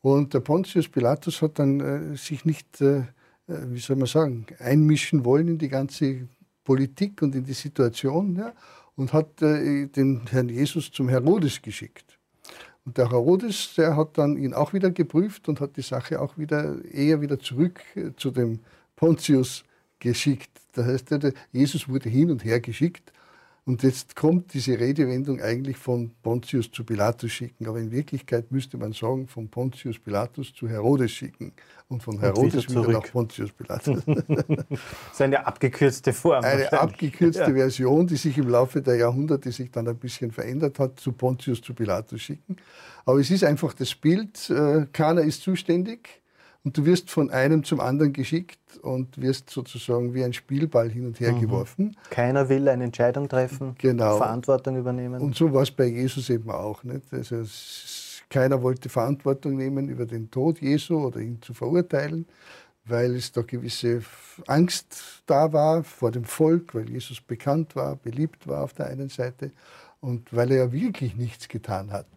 Und 0.01 0.33
der 0.33 0.41
Pontius 0.41 0.89
Pilatus 0.89 1.41
hat 1.41 1.59
dann 1.59 1.79
äh, 1.79 2.17
sich 2.17 2.43
nicht, 2.43 2.81
äh, 2.81 2.97
äh, 2.97 3.03
wie 3.47 3.79
soll 3.79 3.95
man 3.95 4.07
sagen, 4.07 4.47
einmischen 4.59 5.23
wollen 5.23 5.47
in 5.47 5.57
die 5.57 5.69
ganze 5.69 6.27
Politik 6.65 7.21
und 7.21 7.33
in 7.33 7.45
die 7.45 7.53
Situation 7.53 8.35
ja, 8.35 8.51
und 8.97 9.13
hat 9.13 9.41
äh, 9.41 9.85
den 9.85 10.27
Herrn 10.29 10.49
Jesus 10.49 10.91
zum 10.91 11.07
Herodes 11.07 11.61
geschickt. 11.61 12.19
Und 12.83 12.97
der 12.97 13.09
Herodes, 13.09 13.75
der 13.77 13.95
hat 13.95 14.17
dann 14.17 14.35
ihn 14.35 14.53
auch 14.53 14.73
wieder 14.73 14.91
geprüft 14.91 15.47
und 15.47 15.61
hat 15.61 15.77
die 15.77 15.83
Sache 15.83 16.19
auch 16.19 16.37
wieder 16.37 16.83
eher 16.83 17.21
wieder 17.21 17.39
zurück 17.39 17.79
äh, 17.95 18.11
zu 18.17 18.31
dem 18.31 18.59
Pontius 19.01 19.63
geschickt. 19.97 20.51
Das 20.73 20.85
heißt, 20.85 21.09
Jesus 21.51 21.89
wurde 21.89 22.07
hin 22.07 22.29
und 22.29 22.45
her 22.45 22.59
geschickt 22.59 23.11
und 23.65 23.81
jetzt 23.81 24.15
kommt 24.15 24.53
diese 24.53 24.79
Redewendung 24.79 25.41
eigentlich 25.41 25.75
von 25.75 26.11
Pontius 26.21 26.71
zu 26.71 26.83
Pilatus 26.83 27.31
schicken, 27.31 27.67
aber 27.67 27.79
in 27.79 27.91
Wirklichkeit 27.91 28.51
müsste 28.51 28.77
man 28.77 28.93
sagen, 28.93 29.27
von 29.27 29.49
Pontius 29.49 29.97
Pilatus 29.97 30.53
zu 30.53 30.69
Herodes 30.69 31.11
schicken 31.11 31.51
und 31.87 32.03
von 32.03 32.19
Herodes 32.19 32.69
wieder, 32.69 32.87
wieder, 32.87 32.99
nach 32.99 33.11
Pontius 33.11 33.51
Pilatus. 33.51 34.03
das 34.05 34.67
ist 35.13 35.21
eine 35.21 35.47
abgekürzte 35.47 36.13
Form. 36.13 36.43
Eine 36.43 36.71
abgekürzte 36.71 37.41
ja. 37.41 37.53
Version, 37.53 38.05
die 38.05 38.17
sich 38.17 38.37
im 38.37 38.49
Laufe 38.49 38.83
der 38.83 38.97
Jahrhunderte 38.97 39.51
sich 39.51 39.71
dann 39.71 39.87
ein 39.87 39.97
bisschen 39.97 40.31
verändert 40.31 40.77
hat, 40.77 40.99
zu 40.99 41.11
Pontius 41.11 41.59
zu 41.59 41.73
Pilatus 41.73 42.21
schicken. 42.21 42.57
Aber 43.05 43.19
es 43.19 43.31
ist 43.31 43.43
einfach 43.43 43.73
das 43.73 43.95
Bild, 43.95 44.47
äh, 44.51 44.85
keiner 44.93 45.21
ist 45.21 45.41
zuständig 45.41 46.20
und 46.63 46.77
du 46.77 46.85
wirst 46.85 47.09
von 47.09 47.31
einem 47.31 47.63
zum 47.63 47.79
anderen 47.79 48.13
geschickt 48.13 48.59
und 48.81 49.19
wirst 49.19 49.49
sozusagen 49.49 50.13
wie 50.13 50.23
ein 50.23 50.33
Spielball 50.33 50.89
hin 50.89 51.07
und 51.07 51.19
her 51.19 51.31
mhm. 51.33 51.41
geworfen. 51.41 51.97
Keiner 52.09 52.49
will 52.49 52.69
eine 52.69 52.83
Entscheidung 52.83 53.27
treffen, 53.27 53.75
genau. 53.77 54.17
Verantwortung 54.17 54.77
übernehmen. 54.77 55.21
Und 55.21 55.35
so 55.35 55.51
war 55.53 55.63
es 55.63 55.71
bei 55.71 55.85
Jesus 55.85 56.29
eben 56.29 56.49
auch. 56.51 56.83
Nicht? 56.83 57.11
Also 57.11 57.43
keiner 58.29 58.61
wollte 58.61 58.89
Verantwortung 58.89 59.57
nehmen 59.57 59.89
über 59.89 60.05
den 60.05 60.29
Tod 60.29 60.61
Jesu 60.61 61.05
oder 61.05 61.19
ihn 61.19 61.41
zu 61.41 61.53
verurteilen, 61.53 62.25
weil 62.85 63.15
es 63.15 63.31
da 63.31 63.41
gewisse 63.41 64.03
Angst 64.47 65.23
da 65.25 65.51
war 65.51 65.83
vor 65.83 66.11
dem 66.11 66.25
Volk, 66.25 66.75
weil 66.75 66.89
Jesus 66.89 67.21
bekannt 67.21 67.75
war, 67.75 67.95
beliebt 67.95 68.47
war 68.47 68.63
auf 68.63 68.73
der 68.73 68.87
einen 68.87 69.09
Seite 69.09 69.51
und 69.99 70.33
weil 70.33 70.51
er 70.51 70.65
ja 70.65 70.71
wirklich 70.71 71.15
nichts 71.15 71.47
getan 71.47 71.91
hat. 71.91 72.07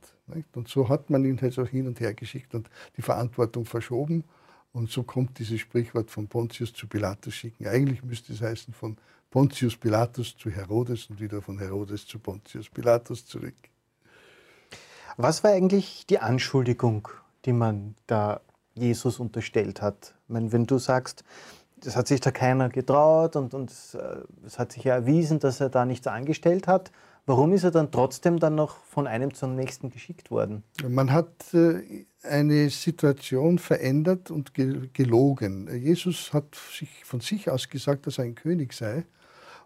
Und 0.54 0.68
so 0.68 0.88
hat 0.88 1.10
man 1.10 1.24
ihn 1.24 1.40
halt 1.40 1.52
so 1.52 1.66
hin 1.66 1.86
und 1.86 2.00
her 2.00 2.14
geschickt 2.14 2.54
und 2.54 2.70
die 2.96 3.02
Verantwortung 3.02 3.64
verschoben. 3.66 4.24
Und 4.74 4.90
so 4.90 5.04
kommt 5.04 5.38
dieses 5.38 5.60
Sprichwort 5.60 6.10
von 6.10 6.26
Pontius 6.26 6.72
zu 6.72 6.88
Pilatus 6.88 7.32
schicken. 7.32 7.68
Eigentlich 7.68 8.02
müsste 8.02 8.32
es 8.32 8.42
heißen 8.42 8.74
von 8.74 8.96
Pontius 9.30 9.76
Pilatus 9.76 10.36
zu 10.36 10.50
Herodes 10.50 11.06
und 11.08 11.20
wieder 11.20 11.40
von 11.40 11.58
Herodes 11.60 12.06
zu 12.08 12.18
Pontius 12.18 12.68
Pilatus 12.68 13.24
zurück. 13.24 13.54
Was 15.16 15.44
war 15.44 15.52
eigentlich 15.52 16.06
die 16.06 16.18
Anschuldigung, 16.18 17.06
die 17.44 17.52
man 17.52 17.94
da 18.08 18.40
Jesus 18.74 19.20
unterstellt 19.20 19.80
hat? 19.80 20.12
Ich 20.26 20.32
meine, 20.32 20.50
wenn 20.50 20.66
du 20.66 20.78
sagst, 20.78 21.22
das 21.76 21.94
hat 21.94 22.08
sich 22.08 22.20
da 22.20 22.32
keiner 22.32 22.68
getraut 22.68 23.36
und, 23.36 23.54
und 23.54 23.70
äh, 23.70 24.44
es 24.44 24.58
hat 24.58 24.72
sich 24.72 24.82
ja 24.82 24.94
erwiesen, 24.94 25.38
dass 25.38 25.60
er 25.60 25.68
da 25.68 25.84
nichts 25.84 26.08
angestellt 26.08 26.66
hat. 26.66 26.90
Warum 27.26 27.52
ist 27.54 27.64
er 27.64 27.70
dann 27.70 27.90
trotzdem 27.90 28.38
dann 28.38 28.54
noch 28.54 28.76
von 28.84 29.06
einem 29.06 29.32
zum 29.32 29.56
nächsten 29.56 29.90
geschickt 29.90 30.30
worden? 30.30 30.62
Man 30.86 31.10
hat 31.10 31.54
äh, 31.54 32.04
eine 32.22 32.68
Situation 32.68 33.58
verändert 33.58 34.30
und 34.30 34.52
gelogen. 34.54 35.68
Jesus 35.74 36.34
hat 36.34 36.54
sich 36.54 37.04
von 37.04 37.20
sich 37.20 37.50
aus 37.50 37.70
gesagt, 37.70 38.06
dass 38.06 38.18
er 38.18 38.24
ein 38.24 38.34
König 38.34 38.74
sei. 38.74 39.06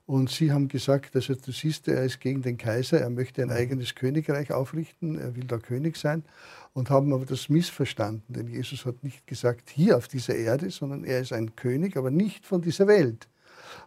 Und 0.06 0.30
sie 0.30 0.52
haben 0.52 0.68
gesagt, 0.68 1.16
also 1.16 1.34
du 1.34 1.52
siehst, 1.52 1.86
er 1.86 2.02
ist 2.02 2.20
gegen 2.20 2.40
den 2.40 2.56
Kaiser, 2.56 2.98
er 2.98 3.10
möchte 3.10 3.42
ein 3.42 3.50
eigenes 3.50 3.94
Königreich 3.94 4.52
aufrichten, 4.52 5.18
er 5.18 5.36
will 5.36 5.44
da 5.44 5.58
König 5.58 5.98
sein. 5.98 6.24
Und 6.72 6.88
haben 6.88 7.12
aber 7.12 7.26
das 7.26 7.50
missverstanden, 7.50 8.32
denn 8.32 8.48
Jesus 8.48 8.86
hat 8.86 9.04
nicht 9.04 9.26
gesagt, 9.26 9.68
hier 9.68 9.98
auf 9.98 10.08
dieser 10.08 10.34
Erde, 10.34 10.70
sondern 10.70 11.04
er 11.04 11.20
ist 11.20 11.34
ein 11.34 11.56
König, 11.56 11.96
aber 11.98 12.10
nicht 12.10 12.46
von 12.46 12.62
dieser 12.62 12.86
Welt. 12.86 13.28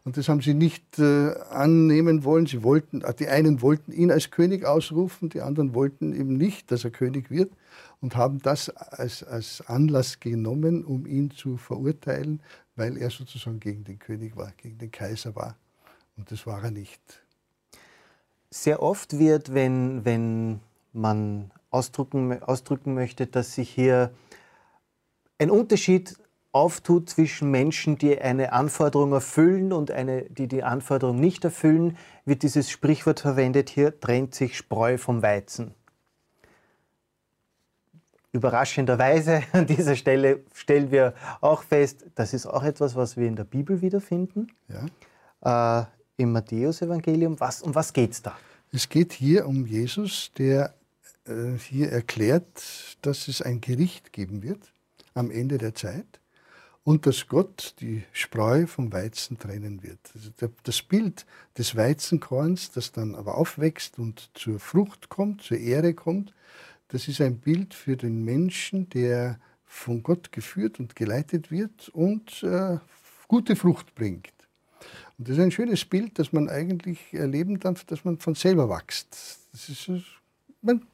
Und 0.03 0.17
das 0.17 0.29
haben 0.29 0.41
sie 0.41 0.53
nicht 0.53 0.99
äh, 0.99 1.33
annehmen 1.49 2.23
wollen. 2.23 2.45
Sie 2.45 2.63
wollten, 2.63 3.01
äh, 3.01 3.13
die 3.13 3.27
einen 3.27 3.61
wollten 3.61 3.91
ihn 3.91 4.11
als 4.11 4.31
König 4.31 4.65
ausrufen, 4.65 5.29
die 5.29 5.41
anderen 5.41 5.73
wollten 5.73 6.13
eben 6.13 6.37
nicht, 6.37 6.71
dass 6.71 6.83
er 6.83 6.91
König 6.91 7.29
wird 7.29 7.51
und 8.01 8.15
haben 8.15 8.41
das 8.41 8.69
als, 8.69 9.23
als 9.23 9.61
Anlass 9.67 10.19
genommen, 10.19 10.83
um 10.83 11.05
ihn 11.05 11.31
zu 11.31 11.57
verurteilen, 11.57 12.41
weil 12.75 12.97
er 12.97 13.09
sozusagen 13.09 13.59
gegen 13.59 13.83
den 13.83 13.99
König 13.99 14.35
war, 14.35 14.51
gegen 14.57 14.77
den 14.77 14.91
Kaiser 14.91 15.35
war. 15.35 15.55
Und 16.17 16.31
das 16.31 16.45
war 16.45 16.63
er 16.63 16.71
nicht. 16.71 17.01
Sehr 18.49 18.81
oft 18.81 19.17
wird, 19.17 19.53
wenn, 19.53 20.03
wenn 20.03 20.59
man 20.93 21.51
ausdrücken, 21.69 22.41
ausdrücken 22.43 22.93
möchte, 22.93 23.27
dass 23.27 23.55
sich 23.55 23.69
hier 23.69 24.11
ein 25.39 25.49
Unterschied 25.49 26.17
auftut 26.51 27.09
zwischen 27.09 27.49
Menschen, 27.49 27.97
die 27.97 28.19
eine 28.19 28.51
Anforderung 28.51 29.13
erfüllen 29.13 29.71
und 29.71 29.91
eine, 29.91 30.23
die 30.23 30.47
die 30.47 30.63
Anforderung 30.63 31.19
nicht 31.19 31.45
erfüllen, 31.45 31.97
wird 32.25 32.43
dieses 32.43 32.69
Sprichwort 32.69 33.21
verwendet, 33.21 33.69
hier 33.69 33.99
trennt 33.99 34.35
sich 34.35 34.57
Spreu 34.57 34.97
vom 34.97 35.21
Weizen. 35.21 35.73
Überraschenderweise 38.33 39.43
an 39.53 39.65
dieser 39.65 39.95
Stelle 39.95 40.41
stellen 40.53 40.91
wir 40.91 41.13
auch 41.39 41.63
fest, 41.63 42.05
das 42.15 42.33
ist 42.33 42.45
auch 42.45 42.63
etwas, 42.63 42.95
was 42.95 43.17
wir 43.17 43.27
in 43.27 43.35
der 43.35 43.43
Bibel 43.45 43.81
wiederfinden. 43.81 44.47
Ja. 44.67 45.81
Äh, 45.81 45.85
Im 46.17 46.33
Matthäusevangelium. 46.33 47.39
Was, 47.39 47.61
um 47.61 47.73
was 47.73 47.93
geht 47.93 48.11
es 48.11 48.21
da? 48.21 48.35
Es 48.73 48.87
geht 48.87 49.11
hier 49.13 49.47
um 49.47 49.65
Jesus, 49.65 50.31
der 50.37 50.73
äh, 51.25 51.57
hier 51.57 51.91
erklärt, 51.91 52.97
dass 53.01 53.27
es 53.27 53.41
ein 53.41 53.59
Gericht 53.59 54.13
geben 54.13 54.43
wird 54.43 54.71
am 55.13 55.29
Ende 55.29 55.57
der 55.57 55.75
Zeit 55.75 56.20
und 56.83 57.05
dass 57.05 57.27
Gott 57.27 57.75
die 57.79 58.03
Spreu 58.11 58.65
vom 58.65 58.91
Weizen 58.91 59.37
trennen 59.37 59.83
wird. 59.83 59.99
Also 60.15 60.31
das 60.63 60.81
Bild 60.81 61.25
des 61.57 61.75
Weizenkorns, 61.75 62.71
das 62.71 62.91
dann 62.91 63.15
aber 63.15 63.37
aufwächst 63.37 63.99
und 63.99 64.29
zur 64.33 64.59
Frucht 64.59 65.09
kommt, 65.09 65.43
zur 65.43 65.57
Ehre 65.57 65.93
kommt, 65.93 66.33
das 66.87 67.07
ist 67.07 67.21
ein 67.21 67.37
Bild 67.37 67.73
für 67.73 67.95
den 67.95 68.23
Menschen, 68.23 68.89
der 68.89 69.39
von 69.63 70.03
Gott 70.03 70.31
geführt 70.31 70.79
und 70.79 70.95
geleitet 70.95 71.51
wird 71.51 71.87
und 71.89 72.43
äh, 72.43 72.77
gute 73.27 73.55
Frucht 73.55 73.95
bringt. 73.95 74.33
Und 75.17 75.29
das 75.29 75.37
ist 75.37 75.43
ein 75.43 75.51
schönes 75.51 75.85
Bild, 75.85 76.19
das 76.19 76.33
man 76.33 76.49
eigentlich 76.49 77.13
erleben 77.13 77.59
darf, 77.59 77.85
dass 77.85 78.03
man 78.03 78.17
von 78.17 78.35
selber 78.35 78.69
wächst. 78.69 79.39
Ist, 79.53 79.89
man 80.61 80.85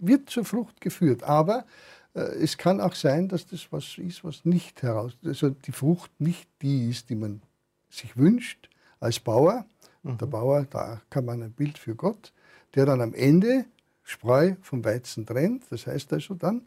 wird 0.00 0.30
zur 0.30 0.44
Frucht 0.44 0.80
geführt, 0.80 1.22
aber 1.22 1.64
es 2.14 2.56
kann 2.56 2.80
auch 2.80 2.94
sein, 2.94 3.28
dass 3.28 3.46
das 3.46 3.66
was 3.70 3.98
ist, 3.98 4.24
was 4.24 4.44
nicht 4.44 4.82
heraus, 4.82 5.16
also 5.24 5.50
die 5.50 5.72
Frucht 5.72 6.10
nicht 6.20 6.48
die 6.62 6.88
ist, 6.88 7.10
die 7.10 7.16
man 7.16 7.42
sich 7.90 8.16
wünscht 8.16 8.68
als 9.00 9.20
Bauer. 9.20 9.66
Mhm. 10.02 10.18
Der 10.18 10.26
Bauer, 10.26 10.66
da 10.70 11.00
kann 11.10 11.24
man 11.24 11.42
ein 11.42 11.52
Bild 11.52 11.76
für 11.76 11.94
Gott, 11.94 12.32
der 12.74 12.86
dann 12.86 13.00
am 13.00 13.14
Ende 13.14 13.64
Spreu 14.02 14.54
vom 14.62 14.84
Weizen 14.84 15.26
trennt. 15.26 15.64
Das 15.70 15.86
heißt 15.86 16.12
also 16.12 16.34
dann, 16.34 16.62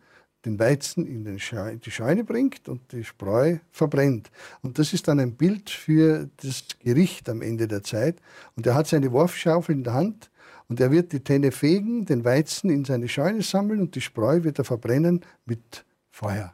den 0.45 0.59
Weizen 0.59 1.05
in 1.05 1.23
den 1.23 1.39
Scheune, 1.39 1.77
die 1.77 1.91
Scheune 1.91 2.23
bringt 2.23 2.67
und 2.67 2.91
die 2.91 3.03
Spreu 3.03 3.57
verbrennt. 3.71 4.31
Und 4.61 4.79
das 4.79 4.93
ist 4.93 5.07
dann 5.07 5.19
ein 5.19 5.35
Bild 5.35 5.69
für 5.69 6.29
das 6.37 6.63
Gericht 6.83 7.29
am 7.29 7.41
Ende 7.41 7.67
der 7.67 7.83
Zeit. 7.83 8.17
Und 8.55 8.65
er 8.65 8.75
hat 8.75 8.87
seine 8.87 9.11
Wurfschaufel 9.11 9.75
in 9.75 9.83
der 9.83 9.93
Hand 9.93 10.29
und 10.69 10.79
er 10.79 10.91
wird 10.91 11.13
die 11.13 11.21
Tenne 11.21 11.51
fegen, 11.51 12.05
den 12.05 12.25
Weizen 12.25 12.69
in 12.69 12.83
seine 12.83 13.07
Scheune 13.07 13.41
sammeln 13.41 13.79
und 13.79 13.95
die 13.95 14.01
Spreu 14.01 14.43
wird 14.43 14.59
er 14.59 14.65
verbrennen 14.65 15.23
mit 15.45 15.85
Feuer. 16.11 16.53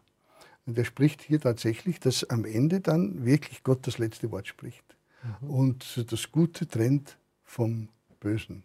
Und 0.65 0.77
er 0.77 0.85
spricht 0.85 1.21
hier 1.21 1.39
tatsächlich, 1.39 1.99
dass 1.99 2.29
am 2.29 2.45
Ende 2.45 2.79
dann 2.79 3.25
wirklich 3.25 3.63
Gott 3.63 3.85
das 3.87 3.97
letzte 3.97 4.31
Wort 4.31 4.47
spricht. 4.47 4.83
Mhm. 5.41 5.49
Und 5.49 6.11
das 6.11 6.31
Gute 6.31 6.67
trennt 6.67 7.17
vom 7.43 7.89
Bösen. 8.19 8.63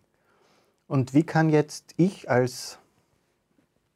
Und 0.87 1.13
wie 1.13 1.25
kann 1.25 1.51
jetzt 1.51 1.95
ich 1.97 2.31
als 2.31 2.79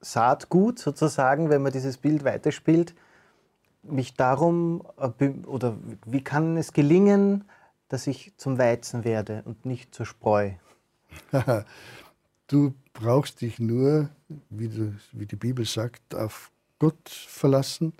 Saatgut 0.01 0.79
sozusagen, 0.79 1.49
wenn 1.49 1.63
man 1.63 1.73
dieses 1.73 1.97
Bild 1.97 2.25
weiterspielt, 2.25 2.95
mich 3.83 4.15
darum, 4.15 4.83
äh, 4.99 5.29
oder 5.47 5.77
wie 6.07 6.23
kann 6.23 6.57
es 6.57 6.73
gelingen, 6.73 7.45
dass 7.89 8.07
ich 8.07 8.33
zum 8.37 8.59
Weizen 8.59 9.05
werde 9.05 9.43
und 9.45 9.65
nicht 9.65 9.95
zur 9.95 10.07
Spreu? 10.07 10.53
du 12.47 12.75
brauchst 12.93 13.41
dich 13.41 13.59
nur, 13.59 14.11
wie, 14.51 14.69
du, 14.69 14.95
wie 15.13 15.27
die 15.27 15.37
Bibel 15.37 15.65
sagt, 15.65 16.15
auf 16.15 16.51
Gott 16.79 17.09
verlassen, 17.09 17.93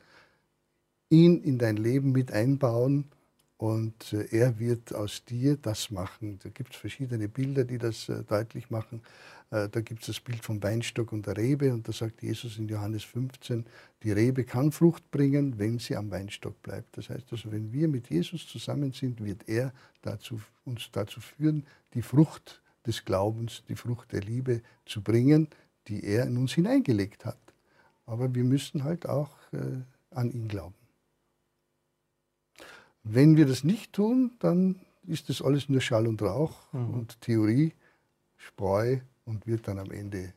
ihn 1.09 1.43
in 1.43 1.59
dein 1.59 1.77
Leben 1.77 2.13
mit 2.13 2.33
einbauen 2.33 3.11
und 3.59 4.13
äh, 4.13 4.27
er 4.37 4.59
wird 4.59 4.95
aus 4.95 5.25
dir 5.25 5.57
das 5.57 5.91
machen. 5.91 6.41
Da 6.43 6.49
gibt 6.49 6.75
es 6.75 6.81
verschiedene 6.81 7.29
Bilder, 7.29 7.65
die 7.65 7.79
das 7.79 8.09
äh, 8.09 8.25
deutlich 8.25 8.71
machen. 8.71 9.03
Äh, 9.51 9.69
da 9.69 9.81
gibt 9.83 10.01
es 10.01 10.07
das 10.07 10.21
Bild 10.21 10.43
vom 10.45 10.63
Weinstock 10.63 11.13
und 11.13 11.27
der 11.27 11.37
Rebe 11.37 11.73
und 11.73 11.87
da 11.87 11.93
sagt 11.93 12.23
Jesus 12.23 12.59
in 12.59 12.67
Johannes 12.67 13.05
15, 13.05 13.67
die 14.03 14.11
Rebe 14.11 14.45
kann 14.45 14.73
Frucht 14.73 15.11
bringen, 15.11 15.59
wenn 15.59 15.79
sie 15.79 15.95
am 15.95 16.11
Weinstock 16.11 16.61
bleibt. 16.63 16.97
Das 16.97 17.11
heißt 17.11 17.31
also, 17.31 17.53
wenn 17.53 17.73
wir 17.73 17.87
mit 17.87 18.09
Jesus 18.09 18.49
zusammen 18.49 18.93
sind, 18.93 19.23
wird 19.23 19.49
er 19.49 19.73
dazu, 20.01 20.41
uns 20.65 20.91
dazu 20.91 21.21
führen, 21.21 21.65
die 21.95 22.03
Frucht 22.03 22.62
des 22.87 23.05
Glaubens, 23.05 23.63
die 23.69 23.77
Frucht 23.77 24.13
der 24.13 24.21
Liebe 24.21 24.63
zu 24.87 25.03
bringen, 25.03 25.49
die 25.89 26.05
er 26.05 26.27
in 26.27 26.37
uns 26.37 26.53
hineingelegt 26.53 27.25
hat. 27.25 27.39
Aber 28.07 28.35
wir 28.35 28.45
müssen 28.45 28.85
halt 28.85 29.09
auch 29.09 29.31
äh, 29.53 29.83
an 30.11 30.31
ihn 30.31 30.49
glauben. 30.49 30.75
Wenn 33.05 33.37
wir 33.37 33.47
das 33.47 33.65
nicht 33.65 33.93
tun, 33.93 34.33
dann 34.39 34.81
ist 35.07 35.29
das 35.29 35.43
alles 35.43 35.69
nur 35.69 35.81
Schall 35.81 36.07
und 36.07 36.23
Rauch 36.23 36.73
mhm. 36.73 36.95
und 36.95 37.21
Theorie, 37.21 37.73
Spreu 38.37 38.99
und 39.25 39.47
wird 39.47 39.67
dann 39.69 39.79
am 39.79 39.91
Ende 39.91 40.33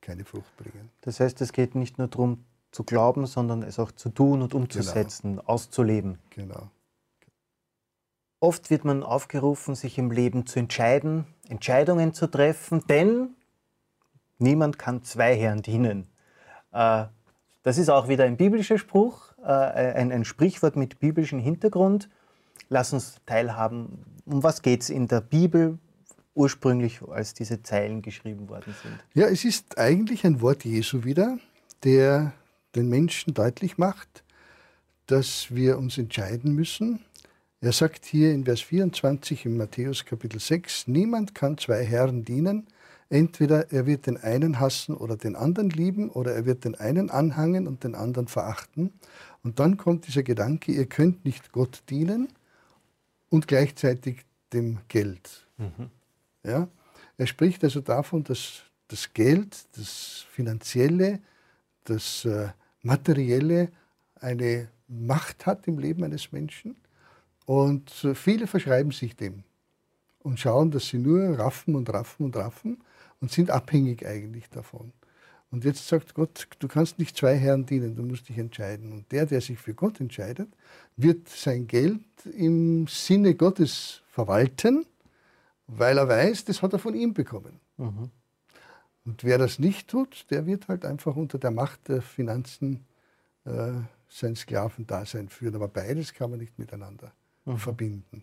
keine 0.00 0.24
Frucht 0.24 0.56
bringen. 0.56 0.90
Das 1.02 1.20
heißt, 1.20 1.40
es 1.40 1.52
geht 1.52 1.74
nicht 1.74 1.98
nur 1.98 2.08
darum 2.08 2.44
zu 2.70 2.84
glauben, 2.84 3.26
sondern 3.26 3.62
es 3.62 3.78
auch 3.78 3.92
zu 3.92 4.10
tun 4.10 4.42
und 4.42 4.54
umzusetzen, 4.54 5.36
genau. 5.36 5.42
auszuleben. 5.46 6.18
Genau. 6.30 6.70
Oft 8.40 8.70
wird 8.70 8.84
man 8.84 9.02
aufgerufen, 9.02 9.74
sich 9.74 9.98
im 9.98 10.10
Leben 10.10 10.46
zu 10.46 10.60
entscheiden, 10.60 11.26
Entscheidungen 11.48 12.14
zu 12.14 12.28
treffen, 12.28 12.84
denn 12.88 13.30
niemand 14.38 14.78
kann 14.78 15.02
zwei 15.02 15.36
Herren 15.36 15.62
dienen. 15.62 16.06
Äh, 16.72 17.06
das 17.64 17.78
ist 17.78 17.90
auch 17.90 18.08
wieder 18.08 18.24
ein 18.24 18.36
biblischer 18.36 18.78
Spruch, 18.78 19.32
äh, 19.42 19.50
ein, 19.50 20.12
ein 20.12 20.24
Sprichwort 20.24 20.76
mit 20.76 21.00
biblischem 21.00 21.40
Hintergrund. 21.40 22.08
Lass 22.68 22.92
uns 22.92 23.16
teilhaben, 23.26 24.04
um 24.24 24.42
was 24.42 24.62
geht 24.62 24.82
es 24.82 24.90
in 24.90 25.08
der 25.08 25.20
Bibel 25.20 25.78
ursprünglich, 26.34 27.00
als 27.02 27.34
diese 27.34 27.62
Zeilen 27.62 28.00
geschrieben 28.00 28.48
worden 28.48 28.74
sind? 28.82 28.94
Ja, 29.14 29.26
es 29.26 29.44
ist 29.44 29.76
eigentlich 29.76 30.24
ein 30.24 30.40
Wort 30.40 30.64
Jesu 30.64 31.02
wieder, 31.02 31.38
der 31.82 32.32
den 32.76 32.88
Menschen 32.88 33.34
deutlich 33.34 33.76
macht, 33.76 34.22
dass 35.06 35.52
wir 35.54 35.78
uns 35.78 35.98
entscheiden 35.98 36.54
müssen. 36.54 37.04
Er 37.60 37.72
sagt 37.72 38.04
hier 38.04 38.32
in 38.32 38.44
Vers 38.44 38.60
24 38.60 39.44
im 39.44 39.56
Matthäus 39.56 40.04
Kapitel 40.04 40.38
6, 40.38 40.86
niemand 40.86 41.34
kann 41.34 41.58
zwei 41.58 41.84
Herren 41.84 42.24
dienen. 42.24 42.68
Entweder 43.10 43.72
er 43.72 43.84
wird 43.84 44.06
den 44.06 44.16
einen 44.16 44.60
hassen 44.60 44.94
oder 44.94 45.16
den 45.16 45.34
anderen 45.34 45.70
lieben, 45.70 46.08
oder 46.08 46.34
er 46.34 46.46
wird 46.46 46.64
den 46.64 46.76
einen 46.76 47.10
anhangen 47.10 47.66
und 47.66 47.82
den 47.82 47.96
anderen 47.96 48.28
verachten. 48.28 48.92
Und 49.42 49.58
dann 49.58 49.76
kommt 49.76 50.06
dieser 50.06 50.22
Gedanke, 50.22 50.70
ihr 50.70 50.86
könnt 50.86 51.24
nicht 51.24 51.50
Gott 51.50 51.82
dienen 51.90 52.28
und 53.28 53.48
gleichzeitig 53.48 54.24
dem 54.52 54.78
Geld. 54.86 55.48
Mhm. 55.56 55.90
Ja? 56.44 56.68
Er 57.16 57.26
spricht 57.26 57.64
also 57.64 57.80
davon, 57.80 58.22
dass 58.22 58.62
das 58.86 59.12
Geld, 59.14 59.66
das 59.76 60.26
Finanzielle, 60.30 61.18
das 61.84 62.24
äh, 62.24 62.50
Materielle 62.82 63.70
eine 64.20 64.68
Macht 64.86 65.44
hat 65.44 65.66
im 65.66 65.80
Leben 65.80 66.04
eines 66.04 66.30
Menschen. 66.30 66.76
Und 67.48 68.04
äh, 68.04 68.14
viele 68.14 68.46
verschreiben 68.46 68.92
sich 68.92 69.16
dem 69.16 69.42
und 70.20 70.38
schauen, 70.38 70.70
dass 70.70 70.88
sie 70.88 70.98
nur 70.98 71.38
raffen 71.38 71.74
und 71.74 71.88
raffen 71.92 72.26
und 72.26 72.36
raffen 72.36 72.78
und 73.20 73.32
sind 73.32 73.50
abhängig 73.50 74.06
eigentlich 74.06 74.48
davon. 74.50 74.92
Und 75.50 75.64
jetzt 75.64 75.88
sagt 75.88 76.14
Gott, 76.14 76.46
du 76.58 76.68
kannst 76.68 76.98
nicht 76.98 77.16
zwei 77.16 77.36
Herren 77.36 77.64
dienen, 77.64 77.96
du 77.96 78.02
musst 78.02 78.28
dich 78.28 78.36
entscheiden. 78.36 78.92
Und 78.92 79.10
der, 79.10 79.24
der 79.24 79.40
sich 79.40 79.58
für 79.58 79.72
Gott 79.72 79.98
entscheidet, 79.98 80.48
wird 80.96 81.28
sein 81.28 81.66
Geld 81.66 82.02
im 82.36 82.86
Sinne 82.86 83.34
Gottes 83.34 84.02
verwalten 84.10 84.84
weil 85.68 85.98
er 85.98 86.08
weiß, 86.08 86.46
das 86.46 86.62
hat 86.62 86.72
er 86.72 86.78
von 86.78 86.94
ihm 86.94 87.14
bekommen. 87.14 87.60
Mhm. 87.76 88.10
Und 89.04 89.24
wer 89.24 89.38
das 89.38 89.58
nicht 89.58 89.88
tut, 89.88 90.26
der 90.30 90.46
wird 90.46 90.68
halt 90.68 90.84
einfach 90.84 91.14
unter 91.14 91.38
der 91.38 91.50
Macht 91.50 91.88
der 91.88 92.02
Finanzen 92.02 92.86
äh, 93.44 93.72
sein 94.08 94.34
Sklavendasein 94.34 95.28
führen. 95.28 95.54
Aber 95.54 95.68
beides 95.68 96.12
kann 96.12 96.30
man 96.30 96.40
nicht 96.40 96.58
miteinander. 96.58 97.12
Verbinden. 97.56 98.22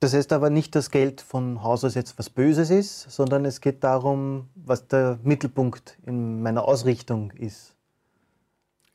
Das 0.00 0.12
heißt 0.12 0.32
aber 0.34 0.50
nicht, 0.50 0.74
dass 0.74 0.90
Geld 0.90 1.22
von 1.22 1.62
Haus 1.62 1.82
aus 1.82 1.94
jetzt 1.94 2.18
was 2.18 2.28
Böses 2.28 2.68
ist, 2.68 3.10
sondern 3.10 3.46
es 3.46 3.62
geht 3.62 3.82
darum, 3.84 4.50
was 4.54 4.86
der 4.86 5.18
Mittelpunkt 5.22 5.96
in 6.04 6.42
meiner 6.42 6.68
Ausrichtung 6.68 7.30
ist. 7.30 7.74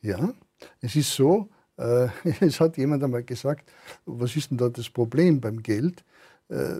Ja, 0.02 0.32
es 0.80 0.94
ist 0.94 1.12
so, 1.12 1.48
äh, 1.78 2.06
es 2.40 2.60
hat 2.60 2.76
jemand 2.76 3.02
einmal 3.02 3.24
gesagt, 3.24 3.72
was 4.06 4.36
ist 4.36 4.50
denn 4.50 4.58
da 4.58 4.68
das 4.68 4.88
Problem 4.88 5.40
beim 5.40 5.62
Geld? 5.62 6.04
Äh, 6.48 6.76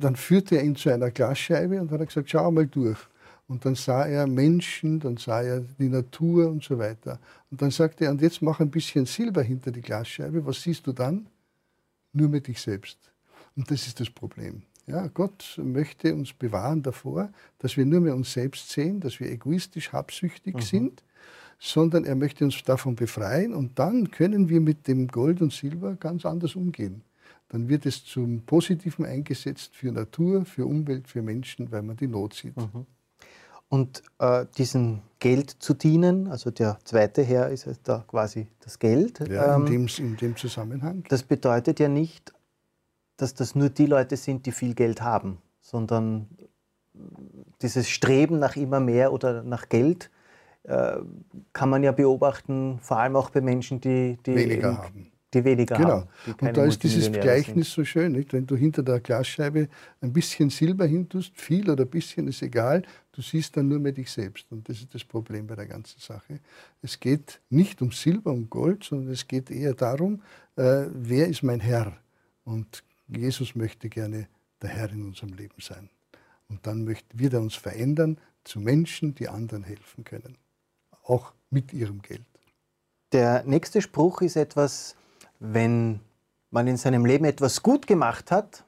dann 0.00 0.14
führte 0.14 0.56
er 0.56 0.62
ihn 0.62 0.76
zu 0.76 0.90
einer 0.90 1.10
Glasscheibe 1.10 1.80
und 1.80 1.90
hat 1.90 2.06
gesagt, 2.06 2.30
schau 2.30 2.50
mal 2.52 2.66
durch. 2.66 2.98
Und 3.46 3.64
dann 3.64 3.74
sah 3.74 4.06
er 4.06 4.26
Menschen, 4.26 5.00
dann 5.00 5.16
sah 5.16 5.42
er 5.42 5.60
die 5.60 5.88
Natur 5.88 6.48
und 6.48 6.64
so 6.64 6.78
weiter. 6.78 7.18
Und 7.50 7.60
dann 7.60 7.70
sagte 7.70 8.06
er, 8.06 8.10
und 8.10 8.22
jetzt 8.22 8.40
mach 8.40 8.60
ein 8.60 8.70
bisschen 8.70 9.04
Silber 9.06 9.42
hinter 9.42 9.70
die 9.70 9.82
Glasscheibe. 9.82 10.46
Was 10.46 10.62
siehst 10.62 10.86
du 10.86 10.92
dann? 10.92 11.26
Nur 12.12 12.28
mit 12.28 12.46
dich 12.46 12.60
selbst. 12.60 12.98
Und 13.54 13.70
das 13.70 13.86
ist 13.86 14.00
das 14.00 14.08
Problem. 14.08 14.62
Ja, 14.86 15.06
Gott 15.08 15.58
möchte 15.62 16.14
uns 16.14 16.32
bewahren 16.32 16.82
davor, 16.82 17.30
dass 17.58 17.76
wir 17.76 17.86
nur 17.86 18.00
mehr 18.00 18.14
uns 18.14 18.32
selbst 18.32 18.70
sehen, 18.70 19.00
dass 19.00 19.20
wir 19.20 19.30
egoistisch, 19.30 19.92
habsüchtig 19.92 20.54
mhm. 20.54 20.60
sind 20.60 21.02
sondern 21.58 22.04
er 22.04 22.14
möchte 22.14 22.44
uns 22.44 22.62
davon 22.62 22.94
befreien 22.94 23.54
und 23.54 23.78
dann 23.78 24.10
können 24.10 24.48
wir 24.48 24.60
mit 24.60 24.86
dem 24.86 25.08
Gold 25.08 25.40
und 25.40 25.52
Silber 25.52 25.96
ganz 25.96 26.26
anders 26.26 26.56
umgehen. 26.56 27.02
Dann 27.48 27.68
wird 27.68 27.86
es 27.86 28.04
zum 28.04 28.42
Positiven 28.42 29.04
eingesetzt 29.04 29.74
für 29.74 29.90
Natur, 29.90 30.44
für 30.44 30.66
Umwelt, 30.66 31.08
für 31.08 31.22
Menschen, 31.22 31.70
weil 31.70 31.82
man 31.82 31.96
die 31.96 32.06
Not 32.06 32.34
sieht. 32.34 32.56
Mhm. 32.56 32.86
Und 33.74 34.04
äh, 34.20 34.46
diesem 34.56 35.00
Geld 35.18 35.50
zu 35.50 35.74
dienen, 35.74 36.28
also 36.28 36.52
der 36.52 36.78
zweite 36.84 37.22
Herr 37.22 37.48
ist 37.48 37.66
da 37.82 38.04
quasi 38.06 38.46
das 38.60 38.78
Geld. 38.78 39.18
Ja, 39.28 39.56
in, 39.56 39.62
ähm, 39.62 39.66
dem, 39.66 39.88
in 39.98 40.16
dem 40.16 40.36
Zusammenhang. 40.36 41.02
Das 41.08 41.24
bedeutet 41.24 41.80
ja 41.80 41.88
nicht, 41.88 42.32
dass 43.16 43.34
das 43.34 43.56
nur 43.56 43.70
die 43.70 43.86
Leute 43.86 44.16
sind, 44.16 44.46
die 44.46 44.52
viel 44.52 44.74
Geld 44.74 45.02
haben, 45.02 45.38
sondern 45.60 46.28
dieses 47.62 47.88
Streben 47.88 48.38
nach 48.38 48.54
immer 48.54 48.78
mehr 48.78 49.12
oder 49.12 49.42
nach 49.42 49.68
Geld 49.68 50.08
äh, 50.62 50.98
kann 51.52 51.68
man 51.68 51.82
ja 51.82 51.90
beobachten, 51.90 52.78
vor 52.80 52.98
allem 52.98 53.16
auch 53.16 53.30
bei 53.30 53.40
Menschen, 53.40 53.80
die, 53.80 54.18
die 54.24 54.36
weniger 54.36 54.78
haben. 54.78 55.10
Die 55.34 55.44
weniger 55.44 55.76
genau. 55.76 55.88
haben. 55.88 56.08
Genau. 56.24 56.48
Und 56.48 56.56
da 56.56 56.64
ist 56.64 56.82
dieses 56.82 57.10
Gleichnis 57.10 57.66
sind. 57.66 57.74
so 57.74 57.84
schön, 57.84 58.12
nicht? 58.12 58.32
wenn 58.32 58.46
du 58.46 58.56
hinter 58.56 58.82
der 58.82 59.00
Glasscheibe 59.00 59.68
ein 60.00 60.12
bisschen 60.12 60.50
Silber 60.50 60.86
hintust, 60.86 61.32
viel 61.34 61.68
oder 61.68 61.84
ein 61.84 61.90
bisschen 61.90 62.28
ist 62.28 62.42
egal, 62.42 62.82
du 63.12 63.20
siehst 63.20 63.56
dann 63.56 63.68
nur 63.68 63.80
mehr 63.80 63.92
dich 63.92 64.10
selbst. 64.10 64.46
Und 64.50 64.68
das 64.68 64.78
ist 64.78 64.94
das 64.94 65.04
Problem 65.04 65.46
bei 65.46 65.56
der 65.56 65.66
ganzen 65.66 66.00
Sache. 66.00 66.40
Es 66.80 66.98
geht 66.98 67.40
nicht 67.50 67.82
um 67.82 67.90
Silber 67.90 68.32
und 68.32 68.48
Gold, 68.48 68.84
sondern 68.84 69.12
es 69.12 69.28
geht 69.28 69.50
eher 69.50 69.74
darum, 69.74 70.22
äh, 70.56 70.86
wer 70.92 71.28
ist 71.28 71.42
mein 71.42 71.60
Herr? 71.60 71.96
Und 72.44 72.84
Jesus 73.08 73.54
möchte 73.54 73.88
gerne 73.88 74.28
der 74.62 74.70
Herr 74.70 74.90
in 74.90 75.04
unserem 75.04 75.34
Leben 75.34 75.60
sein. 75.60 75.90
Und 76.48 76.66
dann 76.66 76.84
möchte, 76.84 77.18
wird 77.18 77.34
er 77.34 77.40
uns 77.40 77.54
verändern 77.54 78.18
zu 78.44 78.60
Menschen, 78.60 79.14
die 79.14 79.28
anderen 79.28 79.64
helfen 79.64 80.04
können 80.04 80.38
auch 81.04 81.32
mit 81.50 81.72
ihrem 81.72 82.02
Geld. 82.02 82.24
Der 83.12 83.44
nächste 83.44 83.80
Spruch 83.80 84.22
ist 84.22 84.36
etwas, 84.36 84.96
wenn 85.40 86.00
man 86.50 86.66
in 86.66 86.76
seinem 86.76 87.04
Leben 87.04 87.24
etwas 87.24 87.62
gut 87.62 87.86
gemacht 87.86 88.30
hat 88.30 88.64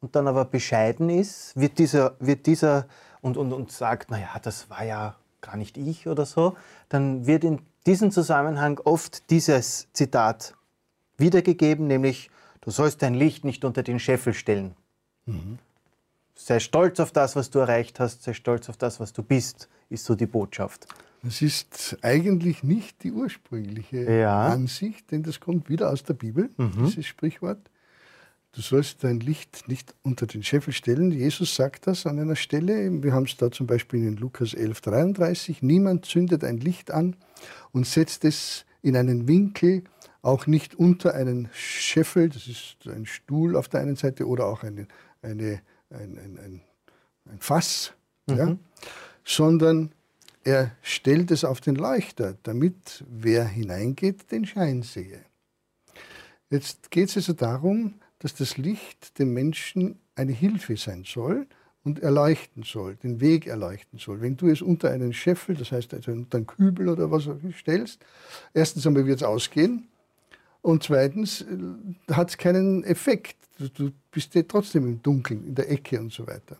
und 0.00 0.14
dann 0.16 0.28
aber 0.28 0.44
bescheiden 0.44 1.10
ist, 1.10 1.56
wird 1.56 1.78
dieser, 1.78 2.14
wird 2.20 2.46
dieser 2.46 2.86
und, 3.20 3.36
und, 3.36 3.52
und 3.52 3.72
sagt, 3.72 4.10
naja, 4.10 4.38
das 4.42 4.70
war 4.70 4.84
ja 4.84 5.16
gar 5.40 5.56
nicht 5.56 5.76
ich 5.76 6.06
oder 6.06 6.26
so, 6.26 6.56
dann 6.88 7.26
wird 7.26 7.44
in 7.44 7.60
diesem 7.86 8.10
Zusammenhang 8.10 8.80
oft 8.84 9.30
dieses 9.30 9.88
Zitat 9.92 10.54
wiedergegeben, 11.16 11.86
nämlich, 11.86 12.30
du 12.60 12.70
sollst 12.70 13.02
dein 13.02 13.14
Licht 13.14 13.44
nicht 13.44 13.64
unter 13.64 13.82
den 13.82 13.98
Scheffel 13.98 14.34
stellen. 14.34 14.74
Mhm. 15.24 15.58
Sei 16.34 16.60
stolz 16.60 17.00
auf 17.00 17.12
das, 17.12 17.34
was 17.34 17.50
du 17.50 17.60
erreicht 17.60 17.98
hast, 17.98 18.22
sei 18.22 18.34
stolz 18.34 18.68
auf 18.68 18.76
das, 18.76 19.00
was 19.00 19.12
du 19.12 19.22
bist, 19.22 19.68
ist 19.88 20.04
so 20.04 20.14
die 20.14 20.26
Botschaft. 20.26 20.86
Das 21.22 21.42
ist 21.42 21.98
eigentlich 22.02 22.62
nicht 22.62 23.02
die 23.02 23.12
ursprüngliche 23.12 24.10
ja. 24.10 24.48
Ansicht, 24.48 25.10
denn 25.10 25.22
das 25.22 25.40
kommt 25.40 25.68
wieder 25.68 25.90
aus 25.90 26.04
der 26.04 26.14
Bibel, 26.14 26.50
mhm. 26.56 26.86
dieses 26.86 27.06
Sprichwort. 27.06 27.58
Du 28.52 28.62
sollst 28.62 29.04
dein 29.04 29.20
Licht 29.20 29.68
nicht 29.68 29.94
unter 30.02 30.26
den 30.26 30.42
Scheffel 30.42 30.72
stellen. 30.72 31.10
Jesus 31.10 31.54
sagt 31.56 31.86
das 31.86 32.06
an 32.06 32.18
einer 32.18 32.36
Stelle. 32.36 33.02
Wir 33.02 33.12
haben 33.12 33.24
es 33.24 33.36
da 33.36 33.50
zum 33.50 33.66
Beispiel 33.66 34.02
in 34.02 34.16
Lukas 34.16 34.54
11, 34.54 34.80
33. 34.80 35.62
Niemand 35.62 36.06
zündet 36.06 36.42
ein 36.42 36.56
Licht 36.56 36.90
an 36.90 37.16
und 37.72 37.86
setzt 37.86 38.24
es 38.24 38.64
in 38.80 38.96
einen 38.96 39.28
Winkel, 39.28 39.84
auch 40.22 40.46
nicht 40.46 40.74
unter 40.74 41.14
einen 41.14 41.48
Scheffel, 41.52 42.28
das 42.28 42.48
ist 42.48 42.76
ein 42.86 43.04
Stuhl 43.04 43.56
auf 43.56 43.68
der 43.68 43.80
einen 43.80 43.96
Seite 43.96 44.26
oder 44.26 44.46
auch 44.46 44.62
eine, 44.62 44.88
eine, 45.22 45.60
ein, 45.90 46.18
ein, 46.18 46.38
ein, 46.42 46.60
ein 47.30 47.38
Fass, 47.40 47.92
mhm. 48.26 48.36
ja, 48.36 48.56
sondern 49.24 49.92
er 50.46 50.70
stellt 50.80 51.32
es 51.32 51.44
auf 51.44 51.60
den 51.60 51.74
Leuchter, 51.74 52.36
damit 52.44 53.04
wer 53.10 53.44
hineingeht, 53.44 54.30
den 54.30 54.46
Schein 54.46 54.82
sehe. 54.82 55.24
Jetzt 56.50 56.92
geht 56.92 57.08
es 57.08 57.16
also 57.16 57.32
darum, 57.32 57.94
dass 58.20 58.36
das 58.36 58.56
Licht 58.56 59.18
dem 59.18 59.34
Menschen 59.34 59.98
eine 60.14 60.30
Hilfe 60.30 60.76
sein 60.76 61.02
soll 61.04 61.48
und 61.82 61.98
erleuchten 61.98 62.62
soll, 62.62 62.94
den 62.94 63.20
Weg 63.20 63.48
erleuchten 63.48 63.98
soll. 63.98 64.20
Wenn 64.20 64.36
du 64.36 64.46
es 64.46 64.62
unter 64.62 64.90
einen 64.90 65.12
Scheffel, 65.12 65.56
das 65.56 65.72
heißt 65.72 65.92
also 65.94 66.12
unter 66.12 66.38
einen 66.38 66.46
Kübel 66.46 66.88
oder 66.88 67.10
was 67.10 67.26
auch 67.26 67.38
stellst, 67.58 68.00
erstens 68.54 68.86
einmal 68.86 69.04
wird 69.04 69.16
es 69.16 69.22
ausgehen 69.24 69.88
und 70.62 70.84
zweitens 70.84 71.42
äh, 71.42 72.12
hat 72.12 72.30
es 72.30 72.38
keinen 72.38 72.84
Effekt. 72.84 73.36
Du, 73.58 73.68
du 73.68 73.90
bist 74.12 74.32
ja 74.36 74.42
trotzdem 74.42 74.84
im 74.84 75.02
Dunkeln, 75.02 75.44
in 75.44 75.56
der 75.56 75.68
Ecke 75.68 75.98
und 75.98 76.12
so 76.12 76.24
weiter. 76.24 76.56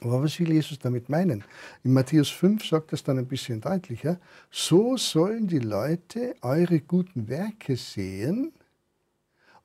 Aber 0.00 0.22
was 0.22 0.38
will 0.40 0.50
Jesus 0.50 0.78
damit 0.78 1.08
meinen? 1.08 1.44
In 1.84 1.92
Matthäus 1.92 2.30
5 2.30 2.64
sagt 2.64 2.92
das 2.92 3.02
dann 3.02 3.18
ein 3.18 3.26
bisschen 3.26 3.60
deutlicher. 3.60 4.18
So 4.50 4.96
sollen 4.96 5.46
die 5.46 5.58
Leute 5.58 6.34
eure 6.40 6.80
guten 6.80 7.28
Werke 7.28 7.76
sehen 7.76 8.52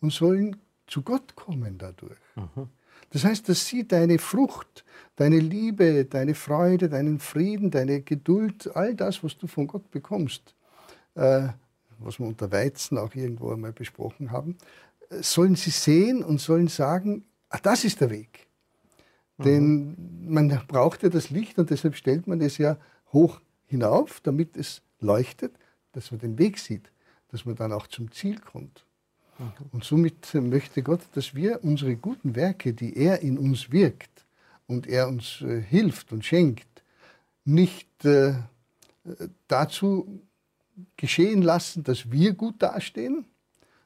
und 0.01 0.11
sollen 0.11 0.57
zu 0.87 1.01
Gott 1.01 1.35
kommen 1.35 1.77
dadurch. 1.77 2.19
Mhm. 2.35 2.69
Das 3.11 3.23
heißt, 3.23 3.47
dass 3.47 3.65
sie 3.65 3.87
deine 3.87 4.19
Frucht, 4.19 4.83
deine 5.15 5.39
Liebe, 5.39 6.05
deine 6.05 6.35
Freude, 6.35 6.89
deinen 6.89 7.19
Frieden, 7.19 7.71
deine 7.71 8.01
Geduld, 8.01 8.75
all 8.75 8.93
das, 8.93 9.23
was 9.23 9.37
du 9.37 9.47
von 9.47 9.67
Gott 9.67 9.89
bekommst, 9.91 10.53
äh, 11.15 11.47
was 11.99 12.19
wir 12.19 12.27
unter 12.27 12.51
Weizen 12.51 12.97
auch 12.97 13.15
irgendwo 13.15 13.51
einmal 13.51 13.71
besprochen 13.71 14.31
haben, 14.31 14.57
äh, 15.09 15.21
sollen 15.21 15.55
sie 15.55 15.69
sehen 15.69 16.23
und 16.23 16.41
sollen 16.41 16.67
sagen, 16.67 17.23
ah, 17.49 17.59
das 17.61 17.85
ist 17.85 18.01
der 18.01 18.09
Weg. 18.09 18.47
Mhm. 19.37 19.43
Denn 19.43 19.95
man 20.27 20.61
braucht 20.67 21.03
ja 21.03 21.09
das 21.09 21.29
Licht 21.29 21.57
und 21.57 21.69
deshalb 21.69 21.95
stellt 21.95 22.27
man 22.27 22.41
es 22.41 22.57
ja 22.57 22.77
hoch 23.13 23.41
hinauf, 23.65 24.19
damit 24.21 24.55
es 24.57 24.81
leuchtet, 24.99 25.55
dass 25.91 26.11
man 26.11 26.19
den 26.19 26.37
Weg 26.37 26.59
sieht, 26.59 26.91
dass 27.29 27.45
man 27.45 27.55
dann 27.55 27.71
auch 27.71 27.87
zum 27.87 28.11
Ziel 28.11 28.39
kommt. 28.39 28.85
Und 29.71 29.83
somit 29.83 30.33
möchte 30.33 30.81
Gott, 30.81 31.01
dass 31.13 31.35
wir 31.35 31.61
unsere 31.63 31.97
guten 31.97 32.35
Werke, 32.35 32.73
die 32.73 32.95
er 32.95 33.21
in 33.21 33.37
uns 33.37 33.69
wirkt 33.71 34.25
und 34.65 34.87
er 34.87 35.09
uns 35.09 35.41
äh, 35.41 35.61
hilft 35.61 36.13
und 36.13 36.23
schenkt, 36.23 36.83
nicht 37.43 38.05
äh, 38.05 38.35
dazu 39.47 40.21
geschehen 40.95 41.41
lassen, 41.41 41.83
dass 41.83 42.11
wir 42.11 42.33
gut 42.33 42.61
dastehen, 42.61 43.25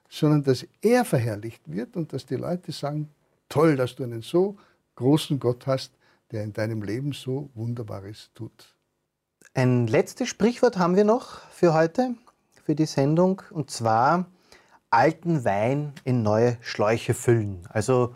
sondern 0.10 0.44
dass 0.44 0.66
er 0.82 1.04
verherrlicht 1.04 1.62
wird 1.66 1.96
und 1.96 2.14
dass 2.14 2.26
die 2.26 2.36
Leute 2.36 2.72
sagen, 2.72 3.10
toll, 3.48 3.76
dass 3.76 3.96
du 3.96 4.04
einen 4.04 4.22
so 4.22 4.58
großen 5.00 5.40
Gott 5.40 5.66
hast, 5.66 5.94
der 6.32 6.44
in 6.44 6.52
deinem 6.52 6.82
Leben 6.82 7.14
so 7.14 7.50
Wunderbares 7.54 8.32
tut. 8.36 8.76
Ein 9.54 9.88
letztes 9.88 10.28
Sprichwort 10.28 10.78
haben 10.78 10.98
wir 10.98 11.06
noch 11.06 11.40
für 11.52 11.74
heute, 11.74 12.16
für 12.66 12.76
die 12.76 12.86
Sendung, 12.86 13.42
und 13.50 13.72
zwar, 13.72 14.26
alten 14.90 15.46
Wein 15.46 15.94
in 16.04 16.22
neue 16.22 16.58
Schläuche 16.60 17.14
füllen. 17.14 17.66
Also 17.70 18.14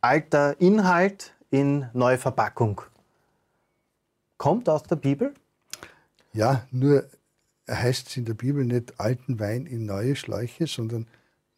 alter 0.00 0.60
Inhalt 0.60 1.34
in 1.50 1.88
neue 1.92 2.16
Verpackung. 2.16 2.80
Kommt 4.38 4.68
aus 4.68 4.84
der 4.84 4.96
Bibel? 4.96 5.34
Ja, 6.32 6.68
nur 6.70 7.04
heißt 7.68 8.06
es 8.06 8.16
in 8.16 8.26
der 8.26 8.34
Bibel 8.34 8.64
nicht 8.64 9.00
alten 9.00 9.40
Wein 9.40 9.66
in 9.66 9.86
neue 9.86 10.14
Schläuche, 10.14 10.68
sondern 10.68 11.08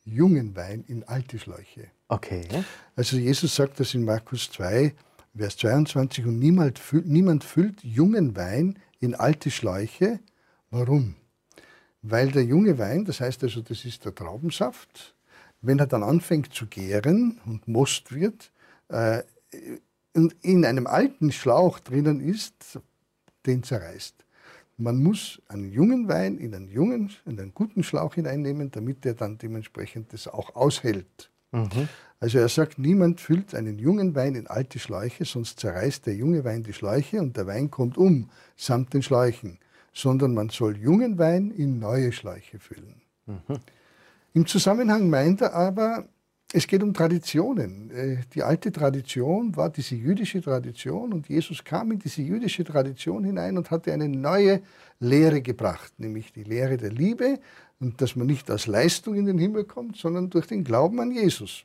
jungen 0.05 0.57
Wein 0.57 0.85
in 0.89 1.05
alte 1.05 1.39
Schläuche. 1.39 1.91
Okay. 2.13 2.47
Also 2.95 3.17
Jesus 3.17 3.55
sagt 3.55 3.81
das 3.81 3.95
in 3.95 4.05
Markus 4.05 4.51
2, 4.53 4.95
Vers 5.37 5.57
22, 5.57 6.27
und 6.27 6.39
niemand, 6.39 6.81
niemand 7.05 7.45
füllt 7.45 7.83
jungen 7.83 8.37
Wein 8.37 8.79
in 9.01 9.15
alte 9.15 9.51
Schläuche. 9.51 10.21
Warum? 10.71 11.17
weil 12.03 12.31
der 12.33 12.45
junge 12.45 12.79
Wein, 12.79 13.05
das 13.05 13.21
heißt 13.21 13.43
also, 13.45 13.63
das 13.63 13.85
ist 13.85 14.05
der 14.05 14.15
Traubensaft, 14.15 15.15
wenn 15.61 15.79
er 15.79 15.87
dann 15.87 16.03
anfängt 16.03 16.53
zu 16.53 16.67
gären 16.67 17.41
und 17.47 17.69
Most 17.69 18.13
wird 18.13 18.53
äh, 18.89 19.23
und 20.15 20.35
in 20.43 20.65
einem 20.65 20.87
alten 20.87 21.33
Schlauch 21.33 21.79
drinnen 21.79 22.21
ist, 22.21 22.81
den 23.47 23.63
zerreißt. 23.63 24.17
Man 24.77 25.03
muss 25.03 25.41
einen 25.49 25.71
jungen 25.71 26.09
Wein 26.09 26.39
in 26.39 26.55
einen 26.55 26.69
jungen, 26.69 27.13
in 27.25 27.39
einen 27.39 27.55
guten 27.55 27.85
Schlauch 27.85 28.15
hineinnehmen, 28.15 28.71
damit 28.71 29.05
der 29.05 29.15
dann 29.15 29.39
dementsprechend 29.39 30.13
das 30.13 30.27
auch 30.27 30.57
aushält. 30.57 31.31
Mhm. 31.53 31.89
Also 32.21 32.39
er 32.39 32.49
sagt, 32.49 32.79
niemand 32.79 33.21
füllt 33.21 33.55
einen 33.55 33.79
jungen 33.79 34.15
Wein 34.15 34.35
in 34.35 34.47
alte 34.47 34.79
Schläuche, 34.79 35.25
sonst 35.25 35.61
zerreißt 35.61 36.07
der 36.07 36.15
junge 36.15 36.45
Wein 36.45 36.63
die 36.63 36.73
Schläuche 36.73 37.21
und 37.21 37.37
der 37.37 37.47
Wein 37.47 37.71
kommt 37.71 37.97
um, 37.97 38.31
samt 38.57 38.95
den 38.95 39.03
Schläuchen 39.03 39.59
sondern 39.93 40.35
man 40.35 40.49
soll 40.49 40.77
jungen 40.77 41.19
Wein 41.19 41.51
in 41.51 41.79
neue 41.79 42.13
Schläuche 42.13 42.59
füllen. 42.59 43.03
Mhm. 43.27 43.59
Im 44.35 44.47
Zusammenhang 44.47 45.11
meint 45.11 45.43
er 45.43 45.55
aber, 45.55 46.07
es 46.53 46.67
geht 46.67 46.83
um 46.83 46.93
Traditionen. 46.93 47.91
Äh, 47.91 48.19
die 48.35 48.43
alte 48.43 48.71
Tradition 48.71 49.57
war 49.57 49.71
diese 49.71 49.95
jüdische 49.95 50.41
Tradition 50.43 51.13
und 51.13 51.29
Jesus 51.29 51.65
kam 51.65 51.93
in 51.93 51.99
diese 51.99 52.23
jüdische 52.23 52.63
Tradition 52.63 53.25
hinein 53.25 53.57
und 53.57 53.71
hatte 53.71 53.93
eine 53.93 54.09
neue 54.09 54.61
Lehre 55.01 55.41
gebracht, 55.41 55.93
nämlich 55.99 56.33
die 56.33 56.45
Lehre 56.45 56.77
der 56.77 56.93
Liebe 56.93 57.41
und 57.81 58.01
dass 58.01 58.17
man 58.17 58.27
nicht 58.27 58.51
aus 58.51 58.67
Leistung 58.67 59.15
in 59.15 59.25
den 59.25 59.39
Himmel 59.39 59.65
kommt, 59.65 59.97
sondern 59.97 60.29
durch 60.31 60.47
den 60.47 60.63
Glauben 60.63 61.01
an 61.01 61.11
Jesus. 61.11 61.65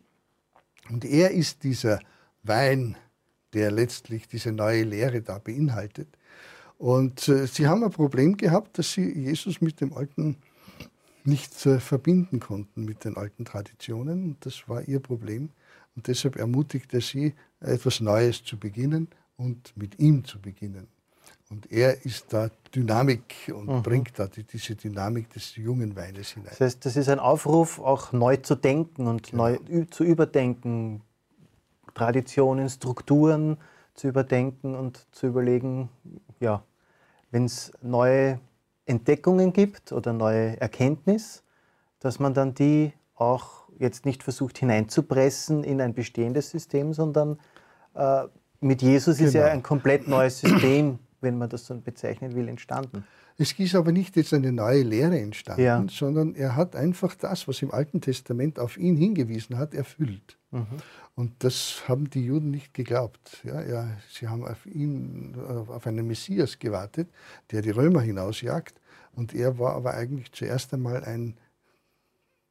Und 0.89 1.03
er 1.03 1.31
ist 1.31 1.63
dieser 1.63 1.99
Wein, 2.43 2.95
der 3.53 3.71
letztlich 3.71 4.27
diese 4.27 4.53
neue 4.53 4.83
Lehre 4.83 5.21
da 5.21 5.37
beinhaltet. 5.37 6.07
Und 6.77 7.27
äh, 7.27 7.45
sie 7.47 7.67
haben 7.67 7.83
ein 7.83 7.91
Problem 7.91 8.37
gehabt, 8.37 8.77
dass 8.77 8.93
sie 8.93 9.11
Jesus 9.11 9.61
mit 9.61 9.81
dem 9.81 9.93
Alten 9.93 10.37
nicht 11.27 11.53
verbinden 11.53 12.39
konnten, 12.39 12.85
mit 12.85 13.03
den 13.03 13.17
alten 13.17 13.45
Traditionen. 13.45 14.23
Und 14.23 14.45
das 14.45 14.67
war 14.67 14.87
ihr 14.87 14.99
Problem. 14.99 15.49
Und 15.95 16.07
deshalb 16.07 16.35
ermutigte 16.35 16.97
er 16.97 17.01
sie, 17.01 17.33
etwas 17.59 17.99
Neues 17.99 18.43
zu 18.43 18.57
beginnen 18.57 19.07
und 19.35 19.75
mit 19.75 19.99
ihm 19.99 20.23
zu 20.23 20.39
beginnen. 20.39 20.87
Und 21.49 21.71
er 21.71 22.05
ist 22.05 22.33
da 22.33 22.49
Dynamik 22.75 23.51
und 23.53 23.67
mhm. 23.67 23.83
bringt 23.83 24.19
da 24.19 24.27
die, 24.27 24.43
diese 24.43 24.75
Dynamik 24.75 25.29
des 25.29 25.55
jungen 25.55 25.95
Weines 25.95 26.29
hinein. 26.29 26.49
Das 26.49 26.59
heißt, 26.59 26.85
das 26.85 26.97
ist 26.97 27.07
ein 27.07 27.19
Aufruf, 27.19 27.79
auch 27.79 28.11
neu 28.11 28.37
zu 28.37 28.55
denken 28.55 29.07
und 29.07 29.31
genau. 29.31 29.49
neu 29.49 29.85
zu 29.89 30.03
überdenken, 30.03 31.01
Traditionen, 31.93 32.69
Strukturen 32.69 33.57
zu 33.93 34.07
überdenken 34.07 34.75
und 34.75 35.07
zu 35.11 35.27
überlegen, 35.27 35.89
ja, 36.39 36.63
wenn 37.31 37.45
es 37.45 37.71
neue 37.81 38.39
Entdeckungen 38.87 39.53
gibt 39.53 39.91
oder 39.91 40.13
neue 40.13 40.59
Erkenntnis, 40.59 41.43
dass 41.99 42.19
man 42.19 42.33
dann 42.33 42.53
die 42.53 42.93
auch 43.15 43.67
jetzt 43.77 44.05
nicht 44.05 44.23
versucht 44.23 44.57
hineinzupressen 44.57 45.63
in 45.63 45.81
ein 45.81 45.93
bestehendes 45.93 46.49
System, 46.49 46.93
sondern 46.93 47.39
äh, 47.95 48.23
mit 48.59 48.81
Jesus 48.81 49.17
genau. 49.17 49.27
ist 49.27 49.33
ja 49.33 49.41
genau. 49.41 49.53
ein 49.53 49.63
komplett 49.63 50.07
neues 50.07 50.39
System, 50.39 50.99
wenn 51.21 51.37
man 51.37 51.49
das 51.49 51.65
so 51.65 51.75
bezeichnen 51.75 52.35
will, 52.35 52.47
entstanden. 52.47 53.05
Es 53.39 53.51
ist 53.53 53.75
aber 53.75 53.91
nicht 53.91 54.15
jetzt 54.15 54.33
eine 54.33 54.51
neue 54.51 54.81
Lehre 54.81 55.19
entstanden, 55.19 55.61
ja. 55.61 55.85
sondern 55.89 56.33
er 56.33 56.55
hat 56.55 56.75
einfach 56.75 57.13
das, 57.13 57.47
was 57.47 57.61
im 57.61 57.71
Alten 57.71 58.01
Testament 58.01 58.57
auf 58.57 58.77
ihn 58.77 58.95
hingewiesen 58.97 59.59
hat, 59.59 59.75
erfüllt. 59.75 60.39
Mhm. 60.49 60.65
Und 61.13 61.43
das 61.43 61.83
haben 61.87 62.09
die 62.09 62.25
Juden 62.25 62.49
nicht 62.49 62.73
geglaubt. 62.73 63.43
Ja, 63.43 63.61
ja, 63.61 63.97
sie 64.09 64.27
haben 64.27 64.43
auf 64.43 64.65
ihn, 64.65 65.35
auf 65.35 65.85
einen 65.85 66.07
Messias 66.07 66.57
gewartet, 66.57 67.09
der 67.51 67.61
die 67.61 67.69
Römer 67.69 68.01
hinausjagt. 68.01 68.81
Und 69.13 69.35
er 69.35 69.59
war 69.59 69.75
aber 69.75 69.93
eigentlich 69.93 70.31
zuerst 70.31 70.73
einmal 70.73 71.03
ein 71.03 71.37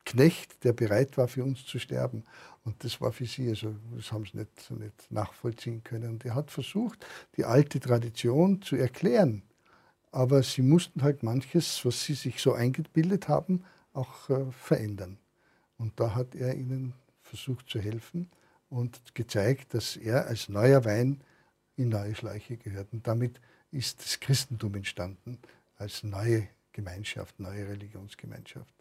Knecht, 0.04 0.62
der 0.62 0.72
bereit 0.72 1.16
war, 1.18 1.26
für 1.26 1.42
uns 1.42 1.64
zu 1.64 1.80
sterben. 1.80 2.22
Und 2.64 2.84
das 2.84 3.00
war 3.00 3.10
für 3.10 3.26
sie, 3.26 3.48
also 3.48 3.74
das 3.96 4.12
haben 4.12 4.24
sie 4.24 4.38
nicht, 4.38 4.70
nicht 4.70 5.10
nachvollziehen 5.10 5.82
können. 5.82 6.10
Und 6.10 6.24
er 6.24 6.36
hat 6.36 6.52
versucht, 6.52 7.04
die 7.36 7.44
alte 7.44 7.80
Tradition 7.80 8.62
zu 8.62 8.76
erklären 8.76 9.42
aber 10.12 10.42
sie 10.42 10.62
mussten 10.62 11.02
halt 11.02 11.22
manches, 11.22 11.84
was 11.84 12.04
sie 12.04 12.14
sich 12.14 12.40
so 12.40 12.52
eingebildet 12.52 13.28
haben, 13.28 13.64
auch 13.92 14.30
äh, 14.30 14.50
verändern. 14.52 15.18
Und 15.78 15.98
da 16.00 16.14
hat 16.14 16.34
er 16.34 16.54
ihnen 16.54 16.94
versucht 17.22 17.68
zu 17.68 17.80
helfen 17.80 18.30
und 18.70 19.14
gezeigt, 19.14 19.74
dass 19.74 19.96
er 19.96 20.26
als 20.26 20.48
neuer 20.48 20.84
Wein 20.84 21.20
in 21.76 21.90
neue 21.90 22.14
Schleiche 22.14 22.56
gehört. 22.56 22.92
Und 22.92 23.06
damit 23.06 23.40
ist 23.70 24.00
das 24.00 24.20
Christentum 24.20 24.74
entstanden 24.74 25.38
als 25.76 26.02
neue 26.02 26.48
Gemeinschaft, 26.72 27.38
neue 27.38 27.68
Religionsgemeinschaft. 27.68 28.74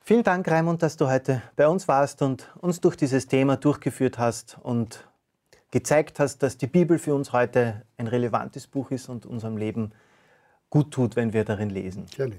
Vielen 0.00 0.24
Dank, 0.24 0.48
Raimund, 0.48 0.82
dass 0.82 0.96
du 0.96 1.08
heute 1.08 1.42
bei 1.54 1.68
uns 1.68 1.86
warst 1.86 2.22
und 2.22 2.50
uns 2.56 2.80
durch 2.80 2.96
dieses 2.96 3.26
Thema 3.26 3.56
durchgeführt 3.56 4.18
hast 4.18 4.58
und 4.62 5.06
gezeigt 5.70 6.18
hast, 6.18 6.42
dass 6.42 6.56
die 6.56 6.66
Bibel 6.66 6.98
für 6.98 7.14
uns 7.14 7.32
heute 7.32 7.84
ein 7.98 8.06
relevantes 8.06 8.66
Buch 8.66 8.90
ist 8.90 9.08
und 9.08 9.26
unserem 9.26 9.56
Leben 9.56 9.92
gut 10.70 10.90
tut, 10.90 11.16
wenn 11.16 11.32
wir 11.32 11.44
darin 11.44 11.70
lesen. 11.70 12.06
Gerne. 12.14 12.36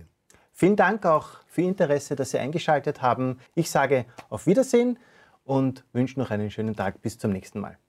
Vielen 0.51 0.75
Dank 0.75 1.05
auch 1.05 1.39
für 1.47 1.61
Ihr 1.61 1.69
Interesse, 1.69 2.15
dass 2.15 2.32
Sie 2.32 2.38
eingeschaltet 2.38 3.01
haben. 3.01 3.39
Ich 3.55 3.71
sage 3.71 4.05
auf 4.30 4.45
Wiedersehen 4.45 4.99
und 5.45 5.84
wünsche 5.93 6.19
noch 6.19 6.30
einen 6.30 6.51
schönen 6.51 6.75
Tag. 6.75 7.01
Bis 7.01 7.17
zum 7.17 7.32
nächsten 7.32 7.59
Mal. 7.59 7.80